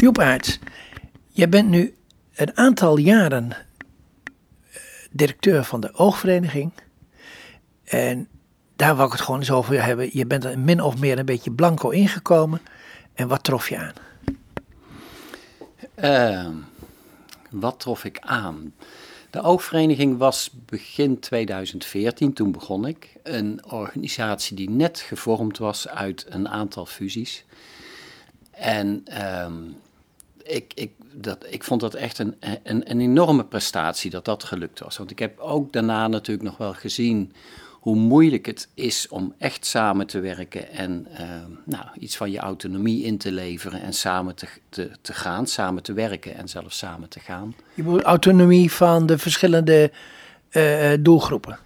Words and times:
Joep 0.00 0.18
Aerts, 0.18 0.58
jij 1.28 1.48
bent 1.48 1.68
nu 1.68 1.94
een 2.34 2.56
aantal 2.56 2.96
jaren 2.96 3.50
eh, 3.50 3.56
directeur 5.10 5.64
van 5.64 5.80
de 5.80 5.94
oogvereniging. 5.94 6.72
En 7.84 8.28
daar 8.76 8.96
wil 8.96 9.04
ik 9.06 9.12
het 9.12 9.20
gewoon 9.20 9.40
eens 9.40 9.50
over 9.50 9.84
hebben. 9.84 10.10
Je 10.12 10.26
bent 10.26 10.44
er 10.44 10.58
min 10.58 10.82
of 10.82 10.98
meer 10.98 11.18
een 11.18 11.24
beetje 11.24 11.52
blanco 11.52 11.88
ingekomen. 11.88 12.60
En 13.14 13.28
wat 13.28 13.44
trof 13.44 13.68
je 13.68 13.78
aan? 13.78 13.92
Ehm, 15.94 16.54
wat 17.50 17.80
trof 17.80 18.04
ik 18.04 18.18
aan? 18.18 18.74
De 19.30 19.40
oogvereniging 19.40 20.18
was 20.18 20.50
begin 20.66 21.18
2014, 21.18 22.32
toen 22.32 22.52
begon 22.52 22.86
ik, 22.86 23.16
een 23.22 23.64
organisatie 23.64 24.56
die 24.56 24.70
net 24.70 24.98
gevormd 24.98 25.58
was 25.58 25.88
uit 25.88 26.26
een 26.28 26.48
aantal 26.48 26.86
fusies. 26.86 27.44
En 28.50 29.02
ehm, 29.04 29.54
ik, 30.50 30.72
ik, 30.74 30.90
dat, 31.12 31.46
ik 31.48 31.64
vond 31.64 31.80
dat 31.80 31.94
echt 31.94 32.18
een, 32.18 32.34
een, 32.62 32.90
een 32.90 33.00
enorme 33.00 33.44
prestatie 33.44 34.10
dat 34.10 34.24
dat 34.24 34.44
gelukt 34.44 34.80
was. 34.80 34.98
Want 34.98 35.10
ik 35.10 35.18
heb 35.18 35.38
ook 35.38 35.72
daarna 35.72 36.08
natuurlijk 36.08 36.48
nog 36.48 36.56
wel 36.56 36.74
gezien 36.74 37.32
hoe 37.80 37.96
moeilijk 37.96 38.46
het 38.46 38.68
is 38.74 39.08
om 39.08 39.34
echt 39.38 39.66
samen 39.66 40.06
te 40.06 40.20
werken 40.20 40.70
en 40.70 41.06
ehm, 41.12 41.50
nou, 41.64 41.84
iets 41.98 42.16
van 42.16 42.30
je 42.30 42.38
autonomie 42.38 43.04
in 43.04 43.18
te 43.18 43.32
leveren 43.32 43.80
en 43.82 43.92
samen 43.92 44.34
te, 44.34 44.46
te, 45.00 45.12
gaan, 45.12 45.46
samen 45.46 45.82
te 45.82 45.92
werken 45.92 46.36
en 46.36 46.48
zelfs 46.48 46.78
samen 46.78 47.08
te 47.08 47.20
gaan. 47.20 47.54
Je 47.74 47.82
bedoelt 47.82 48.02
autonomie 48.02 48.72
van 48.72 49.06
de 49.06 49.18
verschillende 49.18 49.90
uh, 50.50 50.92
doelgroepen? 51.00 51.58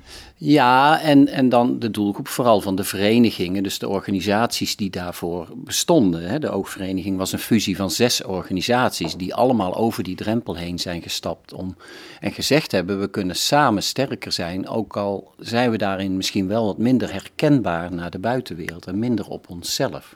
Ja, 0.46 1.00
en, 1.00 1.28
en 1.28 1.48
dan 1.48 1.78
de 1.78 1.90
doelgroep 1.90 2.28
vooral 2.28 2.60
van 2.60 2.76
de 2.76 2.84
verenigingen, 2.84 3.62
dus 3.62 3.78
de 3.78 3.88
organisaties 3.88 4.76
die 4.76 4.90
daarvoor 4.90 5.48
bestonden. 5.54 6.40
De 6.40 6.50
Oogvereniging 6.50 7.16
was 7.16 7.32
een 7.32 7.38
fusie 7.38 7.76
van 7.76 7.90
zes 7.90 8.22
organisaties 8.22 9.16
die 9.16 9.34
allemaal 9.34 9.76
over 9.76 10.02
die 10.02 10.16
drempel 10.16 10.56
heen 10.56 10.78
zijn 10.78 11.02
gestapt 11.02 11.52
om, 11.52 11.76
en 12.20 12.32
gezegd 12.32 12.73
hebben, 12.73 13.01
we 13.01 13.10
kunnen 13.10 13.36
samen 13.36 13.82
sterker 13.82 14.32
zijn, 14.32 14.68
ook 14.68 14.96
al 14.96 15.32
zijn 15.38 15.70
we 15.70 15.78
daarin 15.78 16.16
misschien 16.16 16.48
wel 16.48 16.64
wat 16.64 16.79
minder 16.79 17.12
herkenbaar 17.12 17.92
naar 17.92 18.10
de 18.10 18.18
buitenwereld 18.18 18.86
en 18.86 18.98
minder 18.98 19.29
op 19.29 19.51
onszelf. 19.51 20.14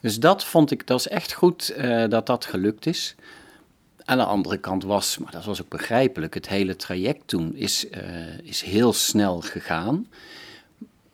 Dus 0.00 0.18
dat 0.18 0.44
vond 0.44 0.70
ik, 0.70 0.86
dat 0.86 0.98
is 0.98 1.08
echt 1.08 1.32
goed 1.32 1.74
uh, 1.78 2.08
dat 2.08 2.26
dat 2.26 2.44
gelukt 2.44 2.86
is. 2.86 3.16
Aan 4.04 4.18
de 4.18 4.24
andere 4.24 4.58
kant 4.58 4.84
was, 4.84 5.18
maar 5.18 5.32
dat 5.32 5.44
was 5.44 5.62
ook 5.62 5.68
begrijpelijk, 5.68 6.34
het 6.34 6.48
hele 6.48 6.76
traject 6.76 7.22
toen 7.26 7.54
is, 7.54 7.84
uh, 7.90 8.38
is 8.42 8.62
heel 8.62 8.92
snel 8.92 9.40
gegaan. 9.40 10.06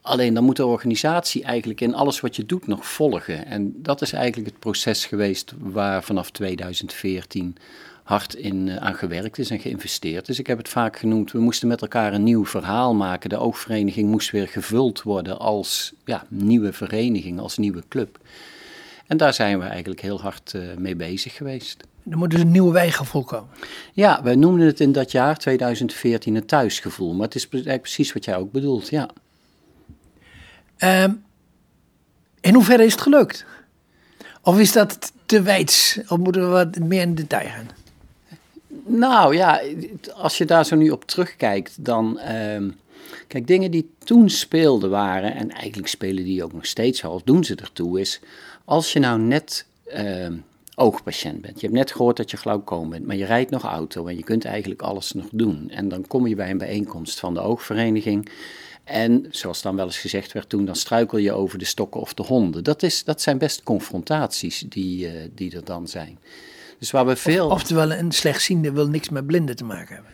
Alleen 0.00 0.34
dan 0.34 0.44
moet 0.44 0.56
de 0.56 0.66
organisatie 0.66 1.44
eigenlijk 1.44 1.80
in 1.80 1.94
alles 1.94 2.20
wat 2.20 2.36
je 2.36 2.46
doet 2.46 2.66
nog 2.66 2.86
volgen. 2.86 3.46
En 3.46 3.74
dat 3.82 4.02
is 4.02 4.12
eigenlijk 4.12 4.50
het 4.50 4.58
proces 4.58 5.04
geweest 5.04 5.52
waar 5.58 6.02
vanaf 6.02 6.30
2014 6.30 7.56
hard 8.02 8.34
in 8.34 8.66
uh, 8.66 8.76
aan 8.76 8.94
gewerkt 8.94 9.38
is 9.38 9.50
en 9.50 9.60
geïnvesteerd. 9.60 10.26
Dus 10.26 10.38
ik 10.38 10.46
heb 10.46 10.58
het 10.58 10.68
vaak 10.68 10.98
genoemd, 10.98 11.32
we 11.32 11.38
moesten 11.38 11.68
met 11.68 11.80
elkaar 11.80 12.12
een 12.12 12.22
nieuw 12.22 12.46
verhaal 12.46 12.94
maken. 12.94 13.28
De 13.28 13.36
oogvereniging 13.36 14.10
moest 14.10 14.30
weer 14.30 14.48
gevuld 14.48 15.02
worden 15.02 15.38
als 15.38 15.92
ja, 16.04 16.26
nieuwe 16.28 16.72
vereniging, 16.72 17.40
als 17.40 17.56
nieuwe 17.56 17.82
club. 17.88 18.18
En 19.06 19.16
daar 19.16 19.34
zijn 19.34 19.58
we 19.58 19.64
eigenlijk 19.64 20.00
heel 20.00 20.20
hard 20.20 20.52
uh, 20.56 20.62
mee 20.76 20.96
bezig 20.96 21.34
geweest. 21.34 21.84
Er 22.10 22.18
moet 22.18 22.30
dus 22.30 22.40
een 22.40 22.50
nieuw 22.50 22.72
wijgevoel 22.72 23.24
komen. 23.24 23.48
Ja, 23.92 24.22
wij 24.22 24.34
noemden 24.34 24.66
het 24.66 24.80
in 24.80 24.92
dat 24.92 25.10
jaar 25.10 25.38
2014 25.38 26.34
een 26.34 26.46
thuisgevoel. 26.46 27.14
Maar 27.14 27.26
het 27.26 27.34
is 27.34 27.48
eigenlijk 27.48 27.82
precies 27.82 28.12
wat 28.12 28.24
jij 28.24 28.36
ook 28.36 28.52
bedoelt, 28.52 28.88
ja. 28.88 29.10
Um, 30.78 31.24
in 32.40 32.54
hoeverre 32.54 32.84
is 32.84 32.92
het 32.92 33.00
gelukt? 33.00 33.44
Of 34.42 34.58
is 34.58 34.72
dat 34.72 35.12
te 35.26 35.42
wijds? 35.42 35.98
Of 36.08 36.18
moeten 36.18 36.42
we 36.42 36.48
wat 36.48 36.78
meer 36.78 37.00
in 37.00 37.14
detail 37.14 37.48
gaan? 37.48 37.68
Nou 38.84 39.36
ja, 39.36 39.60
als 40.14 40.38
je 40.38 40.44
daar 40.44 40.66
zo 40.66 40.76
nu 40.76 40.90
op 40.90 41.04
terugkijkt, 41.04 41.84
dan. 41.84 42.20
Uh, 42.28 42.70
kijk, 43.26 43.46
dingen 43.46 43.70
die 43.70 43.90
toen 43.98 44.30
speelden 44.30 44.90
waren, 44.90 45.34
en 45.34 45.50
eigenlijk 45.50 45.88
spelen 45.88 46.24
die 46.24 46.44
ook 46.44 46.52
nog 46.52 46.66
steeds 46.66 47.04
al, 47.04 47.12
of 47.12 47.22
doen 47.22 47.44
ze 47.44 47.54
ertoe, 47.54 48.00
is 48.00 48.20
als 48.64 48.92
je 48.92 48.98
nou 48.98 49.20
net. 49.20 49.66
Uh, 49.96 50.28
oogpatiënt 50.76 51.40
bent. 51.40 51.60
Je 51.60 51.66
hebt 51.66 51.78
net 51.78 51.92
gehoord 51.92 52.16
dat 52.16 52.30
je 52.30 52.36
glaucoom 52.36 52.90
bent, 52.90 53.06
maar 53.06 53.16
je 53.16 53.24
rijdt 53.24 53.50
nog 53.50 53.62
auto 53.62 54.06
en 54.06 54.16
je 54.16 54.22
kunt 54.22 54.44
eigenlijk 54.44 54.82
alles 54.82 55.12
nog 55.12 55.26
doen. 55.32 55.70
En 55.70 55.88
dan 55.88 56.06
kom 56.06 56.26
je 56.26 56.34
bij 56.34 56.50
een 56.50 56.58
bijeenkomst 56.58 57.20
van 57.20 57.34
de 57.34 57.40
oogvereniging. 57.40 58.28
En 58.84 59.26
zoals 59.30 59.62
dan 59.62 59.76
wel 59.76 59.84
eens 59.84 59.98
gezegd 59.98 60.32
werd 60.32 60.48
toen, 60.48 60.64
dan 60.64 60.76
struikel 60.76 61.18
je 61.18 61.32
over 61.32 61.58
de 61.58 61.64
stokken 61.64 62.00
of 62.00 62.14
de 62.14 62.22
honden. 62.22 62.64
Dat, 62.64 62.82
is, 62.82 63.04
dat 63.04 63.22
zijn 63.22 63.38
best 63.38 63.62
confrontaties 63.62 64.64
die, 64.68 65.06
uh, 65.06 65.12
die 65.34 65.56
er 65.56 65.64
dan 65.64 65.88
zijn. 65.88 66.18
Dus 66.78 66.90
waar 66.90 67.06
we 67.06 67.16
veel... 67.16 67.46
Of, 67.46 67.52
oftewel, 67.52 67.92
een 67.92 68.12
slechtziende 68.12 68.72
wil 68.72 68.88
niks 68.88 69.08
met 69.08 69.26
blinden 69.26 69.56
te 69.56 69.64
maken 69.64 69.94
hebben. 69.94 70.12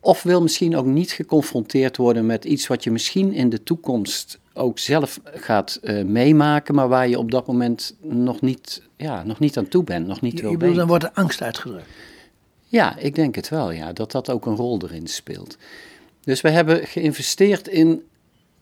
Of 0.00 0.22
wil 0.22 0.42
misschien 0.42 0.76
ook 0.76 0.86
niet 0.86 1.10
geconfronteerd 1.10 1.96
worden 1.96 2.26
met 2.26 2.44
iets 2.44 2.66
wat 2.66 2.84
je 2.84 2.90
misschien 2.90 3.32
in 3.32 3.48
de 3.48 3.62
toekomst 3.62 4.38
ook 4.52 4.78
zelf 4.78 5.20
gaat 5.24 5.78
uh, 5.82 6.04
meemaken, 6.04 6.74
maar 6.74 6.88
waar 6.88 7.08
je 7.08 7.18
op 7.18 7.30
dat 7.30 7.46
moment 7.46 7.96
nog 8.00 8.40
niet, 8.40 8.82
ja, 8.96 9.22
nog 9.24 9.38
niet 9.38 9.58
aan 9.58 9.68
toe 9.68 9.84
bent, 9.84 10.06
nog 10.06 10.20
niet 10.20 10.36
je, 10.36 10.42
wil 10.42 10.50
je 10.50 10.56
bedoelt, 10.56 10.76
dan 10.76 10.86
wordt 10.86 11.04
er 11.04 11.10
angst 11.12 11.42
uitgedrukt. 11.42 11.88
Ja, 12.66 12.96
ik 12.96 13.14
denk 13.14 13.34
het 13.34 13.48
wel, 13.48 13.70
ja, 13.70 13.92
dat 13.92 14.12
dat 14.12 14.30
ook 14.30 14.46
een 14.46 14.56
rol 14.56 14.80
erin 14.82 15.06
speelt. 15.06 15.56
Dus 16.20 16.40
we 16.40 16.50
hebben 16.50 16.86
geïnvesteerd 16.86 17.68
in 17.68 18.02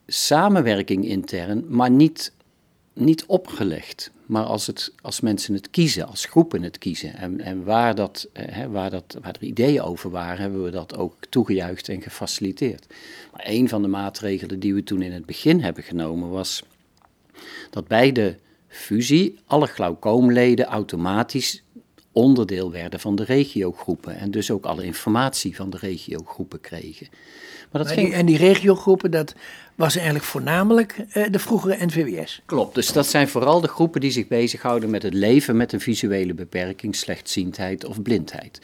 samenwerking 0.07 1.05
intern, 1.05 1.65
maar 1.69 1.91
niet, 1.91 2.33
niet 2.93 3.25
opgelegd. 3.27 4.11
Maar 4.29 4.45
als, 4.45 4.67
het, 4.67 4.93
als 5.01 5.21
mensen 5.21 5.55
het 5.55 5.71
kiezen, 5.71 6.07
als 6.07 6.25
groepen 6.25 6.63
het 6.63 6.79
kiezen. 6.79 7.15
En, 7.15 7.41
en 7.41 7.65
waar, 7.65 7.95
dat, 7.95 8.29
eh, 8.33 8.67
waar, 8.67 8.91
dat, 8.91 9.17
waar 9.23 9.35
er 9.41 9.47
ideeën 9.47 9.83
over 9.83 10.11
waren, 10.11 10.41
hebben 10.41 10.65
we 10.65 10.71
dat 10.71 10.97
ook 10.97 11.15
toegejuicht 11.29 11.89
en 11.89 12.03
gefaciliteerd. 12.03 12.87
Maar 13.33 13.45
een 13.45 13.69
van 13.69 13.83
de 13.83 13.89
maatregelen 13.89 14.61
die 14.61 14.75
we 14.75 14.83
toen 14.83 15.03
in 15.03 15.13
het 15.13 15.27
begin 15.27 15.61
hebben 15.61 15.83
genomen 15.83 16.31
was 16.31 16.63
dat 17.71 17.87
bij 17.87 18.13
de 18.13 18.37
fusie 18.69 19.39
alle 19.47 19.67
glaucoomleden 19.67 20.67
automatisch 20.67 21.63
onderdeel 22.19 22.71
werden 22.71 23.01
van 23.01 23.17
de 23.17 23.25
regiogroepen 23.25 24.19
en 24.19 24.31
dus 24.31 24.51
ook 24.51 24.65
alle 24.65 24.85
informatie 24.85 25.57
van 25.57 25.71
de 25.71 25.77
regiogroepen 25.77 26.61
kregen. 26.61 27.09
Maar 27.71 27.83
dat 27.83 27.93
ging... 27.93 28.13
En 28.13 28.27
die 28.27 28.37
regiogroepen, 28.37 29.11
dat 29.11 29.35
was 29.75 29.95
eigenlijk 29.95 30.25
voornamelijk 30.25 31.05
uh, 31.15 31.27
de 31.31 31.39
vroegere 31.39 31.87
NVWS. 31.87 32.43
Klopt, 32.47 32.75
dus 32.75 32.93
dat 32.93 33.07
zijn 33.07 33.29
vooral 33.29 33.61
de 33.61 33.69
groepen 33.69 34.01
die 34.01 34.11
zich 34.11 34.27
bezighouden 34.27 34.91
met 34.91 35.03
het 35.03 35.15
leven 35.15 35.57
met 35.57 35.73
een 35.73 35.81
visuele 35.81 36.35
beperking, 36.35 36.97
slechtziendheid 36.97 37.85
of 37.85 38.03
blindheid. 38.03 38.61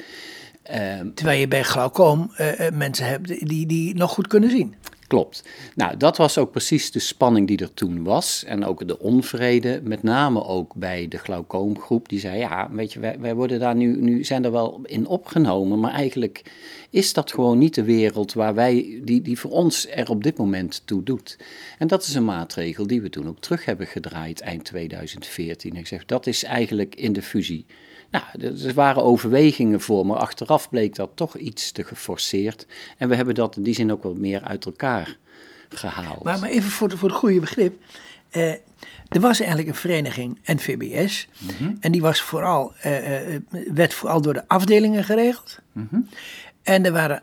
Uh, 0.70 1.00
Terwijl 1.14 1.41
je 1.41 1.48
bij 1.48 1.62
glaucoom 1.62 2.31
uh, 2.38 2.70
mensen 2.72 3.06
hebt 3.06 3.48
die, 3.48 3.66
die 3.66 3.94
nog 3.94 4.10
goed 4.10 4.26
kunnen 4.26 4.50
zien. 4.50 4.75
Klopt. 5.14 5.42
Nou, 5.75 5.97
dat 5.97 6.16
was 6.16 6.38
ook 6.38 6.50
precies 6.50 6.91
de 6.91 6.98
spanning 6.98 7.47
die 7.47 7.58
er 7.58 7.75
toen 7.75 8.04
was. 8.04 8.44
En 8.44 8.64
ook 8.64 8.88
de 8.88 8.98
onvrede, 8.98 9.80
met 9.84 10.02
name 10.02 10.44
ook 10.44 10.75
bij 10.75 11.08
de 11.08 11.19
glaucoomgroep. 11.19 12.08
Die 12.08 12.20
zei, 12.20 12.38
ja, 12.38 12.70
weet 12.72 12.92
je, 12.92 13.00
wij, 13.00 13.16
wij 13.20 13.34
worden 13.34 13.60
daar 13.60 13.76
nu, 13.76 14.00
nu 14.00 14.25
zijn 14.25 14.44
er 14.44 14.52
wel 14.52 14.80
in 14.82 15.06
opgenomen. 15.06 15.80
Maar 15.80 15.92
eigenlijk 15.92 16.42
is 16.91 17.12
dat 17.12 17.32
gewoon 17.32 17.58
niet 17.58 17.75
de 17.75 17.84
wereld 17.84 18.32
waar 18.32 18.54
wij, 18.54 19.00
die, 19.04 19.22
die 19.22 19.38
voor 19.38 19.50
ons 19.50 19.88
er 19.91 20.10
op 20.10 20.22
dit 20.22 20.38
moment 20.38 20.82
toe 20.84 21.02
doet. 21.02 21.38
En 21.78 21.86
dat 21.86 22.02
is 22.02 22.14
een 22.14 22.25
maatregel 22.25 22.86
die 22.86 23.02
we 23.02 23.10
toen 23.10 23.28
ook 23.28 23.41
terug 23.41 23.64
hebben 23.64 23.86
gedraaid 23.86 24.41
eind 24.41 24.64
2014. 24.64 25.76
Ik 25.76 25.86
zeg, 25.86 26.04
dat 26.04 26.26
is 26.26 26.44
eigenlijk 26.44 26.94
in 26.94 27.12
de 27.12 27.22
fusie 27.22 27.66
nou, 28.14 28.54
er 28.66 28.75
waren 28.75 29.02
overwegingen 29.02 29.80
voor, 29.80 30.06
maar 30.06 30.16
achteraf 30.16 30.69
bleek 30.69 30.94
dat 30.94 31.10
toch 31.14 31.36
iets 31.36 31.72
te 31.72 31.84
geforceerd. 31.84 32.66
En 32.98 33.08
we 33.08 33.14
hebben 33.14 33.34
dat 33.34 33.56
in 33.56 33.62
die 33.62 33.75
zin 33.75 33.92
ook 33.92 34.02
wel 34.02 34.14
meer 34.14 34.42
uit 34.42 34.64
elkaar 34.64 35.16
gehaald. 35.69 36.22
Maar, 36.22 36.38
maar 36.38 36.48
even 36.48 36.70
voor, 36.70 36.98
voor 36.98 37.08
het 37.08 37.19
goede 37.19 37.41
begrip. 37.41 37.82
Eh, 38.30 38.50
er 39.08 39.20
was 39.20 39.38
eigenlijk 39.38 39.69
een 39.69 39.75
vereniging, 39.75 40.38
NVBS, 40.44 41.28
mm 41.38 41.76
en 41.80 41.92
die 41.92 42.00
was 42.00 42.20
vooral, 42.20 42.72
uh, 42.86 42.92
werd 43.72 43.94
vooral 43.94 44.20
door 44.20 44.34
de 44.34 44.49
afdelingen 44.49 45.05
geregeld. 45.05 45.58
Mm 45.72 46.08
En 46.62 46.84
er 46.84 46.93
waren 46.93 47.22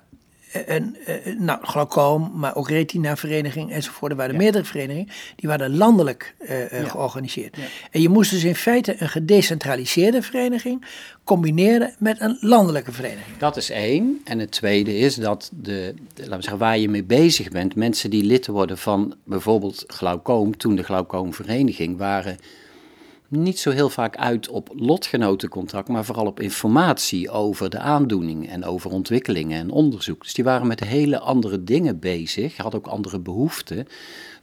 een, 0.52 0.98
een, 1.06 1.46
nou, 1.46 1.60
glaucoom, 1.66 2.32
maar 2.36 2.56
ook 2.56 2.70
retina-vereniging 2.70 3.72
enzovoort. 3.72 4.12
Er 4.12 4.18
waren 4.18 4.36
meerdere 4.36 4.64
verenigingen, 4.64 5.08
die 5.36 5.50
waren 5.50 5.76
landelijk 5.78 6.36
uh, 6.40 6.72
ja. 6.72 6.88
georganiseerd. 6.88 7.58
Ja. 7.58 7.64
En 7.92 8.02
je 8.02 8.10
moest 8.10 8.32
dus 8.32 8.44
in 8.44 8.56
feite 8.56 8.96
een 8.98 9.10
gedecentraliseerde 9.10 10.22
vereniging 10.22 10.86
combineren 11.24 11.96
met 12.00 12.22
een 12.22 12.38
landelijke 12.40 12.92
vereniging. 12.92 13.38
Dat 13.38 13.58
is 13.58 13.70
één. 13.70 14.22
En 14.24 14.40
het 14.40 14.52
tweede 14.52 14.98
is 14.98 15.16
dat 15.16 15.52
de, 15.54 15.94
de 16.14 16.22
laten 16.22 16.36
we 16.36 16.42
zeggen, 16.42 16.58
waar 16.58 16.78
je 16.78 16.90
mee 16.90 17.04
bezig 17.04 17.50
bent, 17.50 17.76
mensen 17.76 18.10
die 18.10 18.24
lid 18.24 18.48
worden 18.48 18.78
van 18.78 19.16
bijvoorbeeld 19.24 19.84
glaucoom, 19.88 20.58
toen 20.58 20.76
de 20.76 20.84
glaucoomvereniging, 20.84 21.98
waren 21.98 22.38
niet 23.32 23.60
zo 23.60 23.72
heel 23.72 23.90
vaak 23.90 24.18
uit 24.18 24.50
op 24.50 24.70
lotgenotencontact, 24.76 25.88
maar 25.88 26.06
vooral 26.06 26.26
op 26.26 26.40
informatie 26.40 27.30
over 27.30 27.70
de 27.70 27.80
aandoening 27.80 28.50
en 28.50 28.66
over 28.66 28.92
ontwikkelingen 28.92 29.60
en 29.60 29.72
onderzoek. 29.72 30.24
Dus 30.24 30.34
die 30.34 30.44
waren 30.44 30.68
met 30.68 30.80
hele 30.80 31.20
andere 31.20 31.64
dingen 31.64 32.00
bezig, 32.00 32.58
hadden 32.58 32.80
ook 32.80 32.88
andere 32.88 33.20
behoeften 33.20 33.88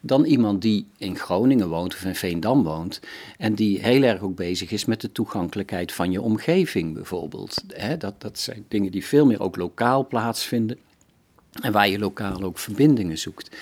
dan 0.00 0.25
iemand 0.25 0.62
die 0.62 0.87
in 0.96 1.17
Groningen 1.17 1.69
woont 1.69 1.94
of 1.94 2.05
in 2.05 2.14
Veendam 2.14 2.62
woont. 2.62 3.00
En 3.38 3.55
die 3.55 3.81
heel 3.81 4.02
erg 4.02 4.20
ook 4.20 4.37
bezig 4.37 4.70
is 4.70 4.85
met 4.85 5.00
de 5.00 5.12
toegankelijkheid 5.12 5.93
van 5.93 6.11
je 6.11 6.23
omgeving 6.23 6.94
bijvoorbeeld. 6.94 7.64
dat, 7.99 8.20
dat 8.20 8.38
zijn 8.38 8.64
dingen 8.69 8.93
die 8.93 9.05
veel 9.05 9.26
meer 9.26 9.40
ook 9.40 9.56
lokaal 9.56 10.06
plaatsvinden. 10.06 10.79
En 11.62 11.73
waar 11.73 11.88
je 11.88 11.99
lokaal 11.99 12.43
ook 12.43 12.58
verbindingen 12.58 13.19
zoekt. 13.19 13.56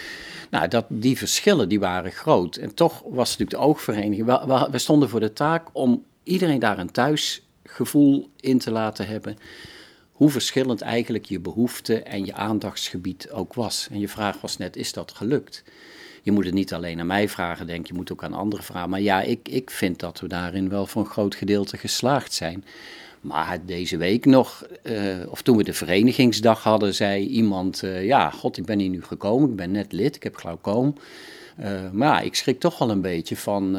Nou, 0.50 0.68
dat, 0.68 0.84
die 0.88 1.18
verschillen 1.18 1.68
die 1.68 1.80
waren 1.80 2.12
groot. 2.12 2.56
En 2.56 2.74
toch 2.74 3.02
was 3.02 3.30
natuurlijk 3.30 3.50
de 3.50 3.66
oogvereniging. 3.68 4.26
We, 4.26 4.68
we 4.70 4.78
stonden 4.78 5.08
voor 5.08 5.20
de 5.20 5.32
taak 5.32 5.68
om 5.72 6.04
iedereen 6.22 6.58
daar 6.58 6.78
een 6.78 6.90
thuisgevoel 6.90 8.30
in 8.40 8.58
te 8.58 8.70
laten 8.70 9.06
hebben. 9.06 9.36
Hoe 10.12 10.30
verschillend 10.30 10.80
eigenlijk 10.80 11.24
je 11.24 11.40
behoefte 11.40 12.02
en 12.02 12.24
je 12.24 12.34
aandachtsgebied 12.34 13.30
ook 13.30 13.54
was. 13.54 13.88
En 13.90 14.00
je 14.00 14.08
vraag 14.08 14.40
was 14.40 14.56
net: 14.56 14.76
is 14.76 14.92
dat 14.92 15.12
gelukt? 15.12 15.64
Je 16.22 16.32
moet 16.32 16.44
het 16.44 16.54
niet 16.54 16.74
alleen 16.74 17.00
aan 17.00 17.06
mij 17.06 17.28
vragen, 17.28 17.66
denk 17.66 17.86
je, 17.86 17.94
moet 17.94 18.12
ook 18.12 18.24
aan 18.24 18.32
anderen 18.32 18.64
vragen. 18.64 18.90
Maar 18.90 19.00
ja, 19.00 19.20
ik, 19.20 19.48
ik 19.48 19.70
vind 19.70 19.98
dat 20.00 20.20
we 20.20 20.28
daarin 20.28 20.68
wel 20.68 20.86
voor 20.86 21.02
een 21.02 21.10
groot 21.10 21.34
gedeelte 21.34 21.76
geslaagd 21.76 22.32
zijn. 22.32 22.64
Maar 23.26 23.58
deze 23.64 23.96
week 23.96 24.24
nog, 24.24 24.66
uh, 24.82 24.92
of 25.28 25.42
toen 25.42 25.56
we 25.56 25.64
de 25.64 25.72
verenigingsdag 25.72 26.62
hadden, 26.62 26.94
zei 26.94 27.26
iemand: 27.26 27.82
uh, 27.82 28.04
Ja, 28.04 28.30
god, 28.30 28.56
ik 28.56 28.64
ben 28.64 28.78
hier 28.78 28.88
nu 28.88 29.02
gekomen, 29.02 29.50
ik 29.50 29.56
ben 29.56 29.70
net 29.70 29.92
lid, 29.92 30.16
ik 30.16 30.22
heb 30.22 30.36
glaucoom. 30.36 30.94
Uh, 31.60 31.66
maar 31.92 32.08
ja, 32.08 32.20
ik 32.20 32.34
schrik 32.34 32.60
toch 32.60 32.78
wel 32.78 32.90
een 32.90 33.00
beetje 33.00 33.36
van, 33.36 33.76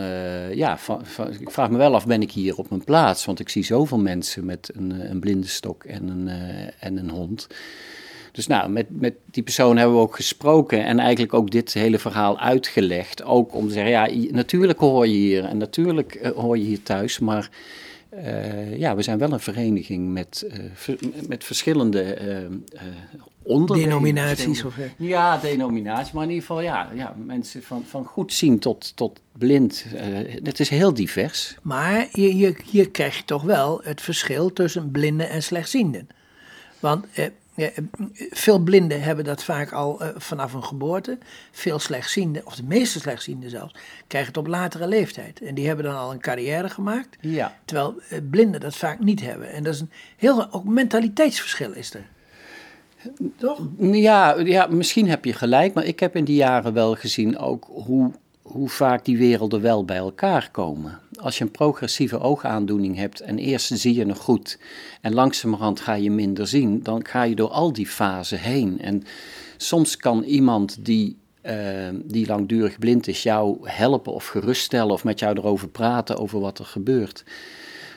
ja, 0.53 0.77
van, 0.77 1.01
ik 1.39 1.51
vraag 1.51 1.69
me 1.69 1.77
wel 1.77 1.95
af, 1.95 2.05
ben 2.05 2.21
ik 2.21 2.31
hier 2.31 2.57
op 2.57 2.69
mijn 2.69 2.83
plaats? 2.83 3.25
Want 3.25 3.39
ik 3.39 3.49
zie 3.49 3.63
zoveel 3.63 3.99
mensen 3.99 4.45
met 4.45 4.71
een, 4.75 5.09
een 5.11 5.19
blinde 5.19 5.47
stok 5.47 5.83
en 5.83 6.07
een, 6.07 6.27
en 6.79 6.97
een 6.97 7.09
hond. 7.09 7.47
Dus 8.31 8.47
nou, 8.47 8.69
met, 8.69 8.85
met 8.89 9.13
die 9.25 9.43
persoon 9.43 9.77
hebben 9.77 9.95
we 9.95 10.01
ook 10.01 10.15
gesproken 10.15 10.85
en 10.85 10.99
eigenlijk 10.99 11.33
ook 11.33 11.51
dit 11.51 11.73
hele 11.73 11.99
verhaal 11.99 12.39
uitgelegd. 12.39 13.23
Ook 13.23 13.55
om 13.55 13.67
te 13.67 13.73
zeggen, 13.73 13.91
ja, 13.91 14.31
natuurlijk 14.31 14.79
hoor 14.79 15.07
je 15.07 15.13
hier 15.13 15.43
en 15.45 15.57
natuurlijk 15.57 16.31
hoor 16.35 16.57
je 16.57 16.63
hier 16.63 16.83
thuis, 16.83 17.19
maar 17.19 17.49
uh, 18.17 18.77
ja, 18.77 18.95
we 18.95 19.01
zijn 19.01 19.17
wel 19.17 19.31
een 19.31 19.39
vereniging 19.39 20.09
met, 20.13 20.45
uh, 20.87 20.95
met 21.27 21.43
verschillende 21.43 22.17
uh, 22.21 22.81
onderwerpen. 23.43 23.89
Denominaties? 23.89 24.63
Of, 24.63 24.75
ja, 24.97 25.37
denominaties, 25.37 26.11
maar 26.11 26.23
in 26.23 26.29
ieder 26.29 26.45
geval 26.45 26.61
ja, 26.61 26.91
ja, 26.95 27.15
mensen 27.25 27.63
van, 27.63 27.83
van 27.85 28.05
goed 28.05 28.33
zien 28.33 28.59
tot, 28.59 28.95
tot 28.95 29.19
blind. 29.37 29.85
het 30.43 30.59
is 30.59 30.69
heel 30.69 30.93
divers. 30.93 31.57
Maar 31.61 32.07
je, 32.11 32.37
je, 32.37 32.55
hier 32.71 32.89
krijg 32.89 33.17
je 33.17 33.25
toch 33.25 33.43
wel 33.43 33.81
het 33.83 34.01
verschil 34.01 34.53
tussen 34.53 34.91
blinden 34.91 35.29
en 35.29 35.43
slechtzienden. 35.43 36.07
Want 36.79 37.05
ja, 37.57 37.69
veel 38.29 38.59
blinden 38.59 39.01
hebben 39.01 39.25
dat 39.25 39.43
vaak 39.43 39.71
al 39.71 40.01
uh, 40.01 40.07
vanaf 40.15 40.53
hun 40.53 40.63
geboorte. 40.63 41.17
Veel 41.51 41.79
slechtzienden, 41.79 42.45
of 42.45 42.55
de 42.55 42.63
meeste 42.63 42.99
slechtzienden 42.99 43.49
zelfs, 43.49 43.75
krijgen 44.07 44.29
het 44.29 44.39
op 44.39 44.47
latere 44.47 44.87
leeftijd. 44.87 45.41
En 45.41 45.55
die 45.55 45.67
hebben 45.67 45.85
dan 45.85 45.95
al 45.95 46.11
een 46.11 46.19
carrière 46.19 46.69
gemaakt. 46.69 47.17
Ja. 47.21 47.57
Terwijl 47.65 47.95
uh, 48.11 48.19
blinden 48.29 48.59
dat 48.59 48.75
vaak 48.75 48.99
niet 48.99 49.21
hebben. 49.21 49.51
En 49.51 49.63
dat 49.63 49.73
is 49.73 49.79
een 49.79 49.91
heel 50.17 50.53
ook 50.53 50.63
mentaliteitsverschil 50.63 51.73
is 51.73 51.93
er. 51.93 52.05
Toch? 53.37 53.61
Ja, 53.79 54.39
ja, 54.39 54.67
misschien 54.67 55.09
heb 55.09 55.25
je 55.25 55.33
gelijk, 55.33 55.73
maar 55.73 55.85
ik 55.85 55.99
heb 55.99 56.15
in 56.15 56.25
die 56.25 56.35
jaren 56.35 56.73
wel 56.73 56.95
gezien 56.95 57.37
ook 57.37 57.67
hoe 57.69 58.11
hoe 58.47 58.69
vaak 58.69 59.05
die 59.05 59.17
werelden 59.17 59.61
wel 59.61 59.85
bij 59.85 59.97
elkaar 59.97 60.49
komen. 60.51 60.99
Als 61.15 61.37
je 61.37 61.43
een 61.43 61.51
progressieve 61.51 62.19
oogaandoening 62.19 62.95
hebt 62.95 63.19
en 63.19 63.37
eerst 63.37 63.79
zie 63.79 63.95
je 63.95 64.05
nog 64.05 64.17
goed 64.17 64.59
en 65.01 65.13
langzamerhand 65.13 65.79
ga 65.79 65.93
je 65.93 66.11
minder 66.11 66.47
zien, 66.47 66.83
dan 66.83 67.05
ga 67.05 67.23
je 67.23 67.35
door 67.35 67.49
al 67.49 67.73
die 67.73 67.87
fasen 67.87 68.39
heen. 68.39 68.79
En 68.81 69.03
soms 69.57 69.97
kan 69.97 70.23
iemand 70.23 70.85
die, 70.85 71.17
uh, 71.43 71.53
die 72.03 72.27
langdurig 72.27 72.79
blind 72.79 73.07
is 73.07 73.23
jou 73.23 73.57
helpen 73.69 74.13
of 74.13 74.27
geruststellen 74.27 74.93
of 74.93 75.03
met 75.03 75.19
jou 75.19 75.37
erover 75.37 75.67
praten 75.67 76.17
over 76.17 76.39
wat 76.39 76.59
er 76.59 76.65
gebeurt. 76.65 77.23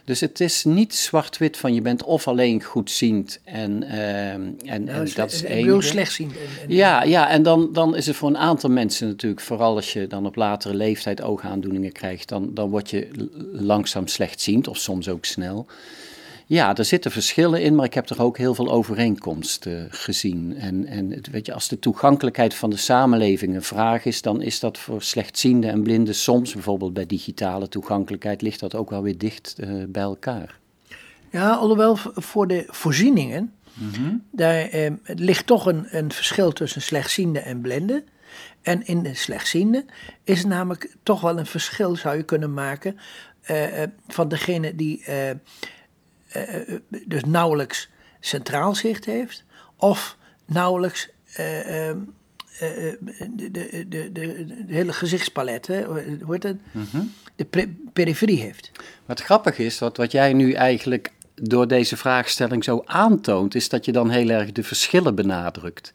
Dus 0.04 0.20
het 0.20 0.40
is 0.40 0.64
niet 0.64 0.94
zwart-wit 0.94 1.56
van 1.56 1.74
je 1.74 1.80
bent 1.80 2.02
of 2.02 2.28
alleen 2.28 2.62
goedziend 2.62 3.40
en, 3.44 3.82
uh, 3.82 4.32
en, 4.32 4.58
en 4.64 5.08
dat 5.14 5.32
is 5.32 5.44
één. 5.44 5.82
slechtziend. 5.82 6.32
Ja, 6.68 7.02
ja, 7.02 7.28
en 7.28 7.42
dan, 7.42 7.72
dan 7.72 7.96
is 7.96 8.06
het 8.06 8.16
voor 8.16 8.28
een 8.28 8.38
aantal 8.38 8.70
mensen 8.70 9.08
natuurlijk, 9.08 9.40
vooral 9.40 9.76
als 9.76 9.92
je 9.92 10.06
dan 10.06 10.26
op 10.26 10.36
latere 10.36 10.74
leeftijd 10.74 11.22
oogaandoeningen 11.22 11.92
krijgt, 11.92 12.28
dan, 12.28 12.54
dan 12.54 12.70
word 12.70 12.90
je 12.90 13.08
langzaam 13.52 14.06
slechtziend 14.06 14.68
of 14.68 14.76
soms 14.76 15.08
ook 15.08 15.24
snel. 15.24 15.66
Ja, 16.50 16.76
er 16.76 16.84
zitten 16.84 17.10
verschillen 17.10 17.62
in, 17.62 17.74
maar 17.74 17.84
ik 17.84 17.94
heb 17.94 18.08
er 18.08 18.22
ook 18.22 18.38
heel 18.38 18.54
veel 18.54 18.70
overeenkomsten 18.70 19.88
gezien. 19.90 20.56
En, 20.56 20.86
en 20.86 21.22
weet 21.30 21.46
je, 21.46 21.54
als 21.54 21.68
de 21.68 21.78
toegankelijkheid 21.78 22.54
van 22.54 22.70
de 22.70 22.76
samenleving 22.76 23.54
een 23.54 23.62
vraag 23.62 24.04
is, 24.04 24.22
dan 24.22 24.42
is 24.42 24.60
dat 24.60 24.78
voor 24.78 25.02
slechtzienden 25.02 25.70
en 25.70 25.82
blinden 25.82 26.14
soms, 26.14 26.52
bijvoorbeeld 26.52 26.92
bij 26.92 27.06
digitale 27.06 27.68
toegankelijkheid, 27.68 28.42
ligt 28.42 28.60
dat 28.60 28.74
ook 28.74 28.90
wel 28.90 29.02
weer 29.02 29.18
dicht 29.18 29.56
uh, 29.58 29.84
bij 29.88 30.02
elkaar. 30.02 30.58
Ja, 31.30 31.50
alhoewel 31.50 31.96
voor 32.14 32.46
de 32.46 32.64
voorzieningen, 32.66 33.52
mm 33.74 34.22
daar 34.30 34.68
eh, 34.68 34.90
ligt 35.04 35.46
toch 35.46 35.66
een, 35.66 35.86
een 35.90 36.12
verschil 36.12 36.52
tussen 36.52 36.82
slechtzienden 36.82 37.44
en 37.44 37.60
blinden. 37.60 38.04
En 38.62 38.86
in 38.86 39.02
de 39.02 39.14
slechtzienden 39.14 39.86
is 40.24 40.38
het 40.38 40.48
namelijk 40.48 40.96
toch 41.02 41.20
wel 41.20 41.38
een 41.38 41.46
verschil, 41.46 41.96
zou 41.96 42.16
je 42.16 42.22
kunnen 42.22 42.54
maken, 42.54 42.96
uh, 43.50 43.82
van 44.08 44.28
degene 44.28 44.74
die 44.74 45.04
eh, 45.04 45.30
eh, 46.30 46.78
dus 47.06 47.24
nauwelijks 47.24 47.88
centraal 48.20 48.74
zicht 48.74 49.04
heeft, 49.04 49.44
of 49.76 50.16
nauwelijks 50.46 51.08
uh, 51.40 51.88
uh, 51.88 51.94
de, 52.58 53.48
de, 53.50 53.86
de, 53.88 54.12
de, 54.12 54.12
de 54.12 54.74
hele 54.74 54.92
gezichtspalet, 54.92 55.66
hè, 55.66 55.84
heet 56.28 56.42
het? 56.42 56.58
Mhm. 56.72 57.02
de 57.36 57.68
periferie 57.92 58.40
heeft. 58.40 58.70
Wat 59.06 59.20
grappig 59.20 59.58
is, 59.58 59.78
wat, 59.78 59.96
wat 59.96 60.12
jij 60.12 60.32
nu 60.32 60.52
eigenlijk 60.52 61.12
door 61.34 61.68
deze 61.68 61.96
vraagstelling 61.96 62.64
zo 62.64 62.82
aantoont, 62.84 63.54
is 63.54 63.68
dat 63.68 63.84
je 63.84 63.92
dan 63.92 64.10
heel 64.10 64.28
erg 64.28 64.52
de 64.52 64.62
verschillen 64.62 65.14
benadrukt. 65.14 65.90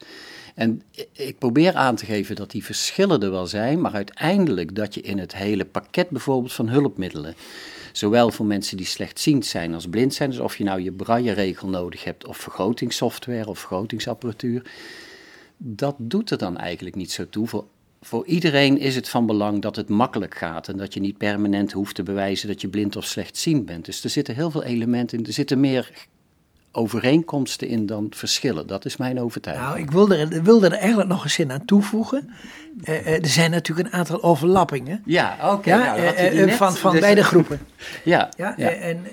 En 0.56 0.82
ik 1.12 1.38
probeer 1.38 1.74
aan 1.74 1.96
te 1.96 2.04
geven 2.04 2.36
dat 2.36 2.50
die 2.50 2.64
verschillen 2.64 3.22
er 3.22 3.30
wel 3.30 3.46
zijn, 3.46 3.80
maar 3.80 3.92
uiteindelijk 3.92 4.74
dat 4.74 4.94
je 4.94 5.00
in 5.00 5.18
het 5.18 5.34
hele 5.34 5.64
pakket 5.64 6.08
bijvoorbeeld 6.08 6.52
van 6.52 6.68
hulpmiddelen 6.68 7.34
Zowel 7.96 8.30
voor 8.30 8.46
mensen 8.46 8.76
die 8.76 8.86
slechtziend 8.86 9.46
zijn 9.46 9.74
als 9.74 9.88
blind 9.88 10.14
zijn. 10.14 10.30
Dus 10.30 10.38
of 10.38 10.56
je 10.56 10.64
nou 10.64 10.80
je 10.80 10.92
braille-regel 10.92 11.68
nodig 11.68 12.04
hebt 12.04 12.26
of 12.26 12.36
vergrotingssoftware 12.36 13.48
of 13.48 13.58
vergrotingsapparatuur. 13.58 14.70
Dat 15.56 15.94
doet 15.98 16.30
er 16.30 16.38
dan 16.38 16.56
eigenlijk 16.56 16.96
niet 16.96 17.12
zo 17.12 17.28
toe. 17.28 17.46
Voor, 17.46 17.64
voor 18.00 18.26
iedereen 18.26 18.78
is 18.78 18.94
het 18.94 19.08
van 19.08 19.26
belang 19.26 19.62
dat 19.62 19.76
het 19.76 19.88
makkelijk 19.88 20.34
gaat. 20.34 20.68
En 20.68 20.76
dat 20.76 20.94
je 20.94 21.00
niet 21.00 21.18
permanent 21.18 21.72
hoeft 21.72 21.94
te 21.94 22.02
bewijzen 22.02 22.48
dat 22.48 22.60
je 22.60 22.68
blind 22.68 22.96
of 22.96 23.04
slechtziend 23.04 23.66
bent. 23.66 23.84
Dus 23.84 24.04
er 24.04 24.10
zitten 24.10 24.34
heel 24.34 24.50
veel 24.50 24.64
elementen 24.64 25.18
in. 25.18 25.26
Er 25.26 25.32
zitten 25.32 25.60
meer 25.60 26.06
overeenkomsten 26.76 27.68
in 27.68 27.86
dan 27.86 28.06
verschillen. 28.10 28.66
Dat 28.66 28.84
is 28.84 28.96
mijn 28.96 29.20
overtuiging. 29.20 29.68
Nou, 29.68 29.80
ik 29.80 29.90
wilde 29.90 30.16
er, 30.16 30.42
wilde 30.42 30.66
er 30.66 30.72
eigenlijk 30.72 31.08
nog 31.08 31.24
een 31.24 31.30
zin 31.30 31.52
aan 31.52 31.64
toevoegen. 31.64 32.30
Uh, 32.84 33.06
er 33.06 33.26
zijn 33.26 33.50
natuurlijk 33.50 33.88
een 33.88 33.94
aantal 33.94 34.22
overlappingen. 34.22 35.02
Ja, 35.04 35.36
oké. 35.42 35.54
Okay, 35.54 35.78
ja, 35.78 35.96
nou, 35.96 36.48
uh, 36.48 36.52
van 36.52 36.76
van 36.76 36.92
dus, 36.92 37.00
beide 37.00 37.24
groepen. 37.24 37.60
ja, 38.04 38.28
ja, 38.36 38.54
ja. 38.56 38.68
en 38.68 39.06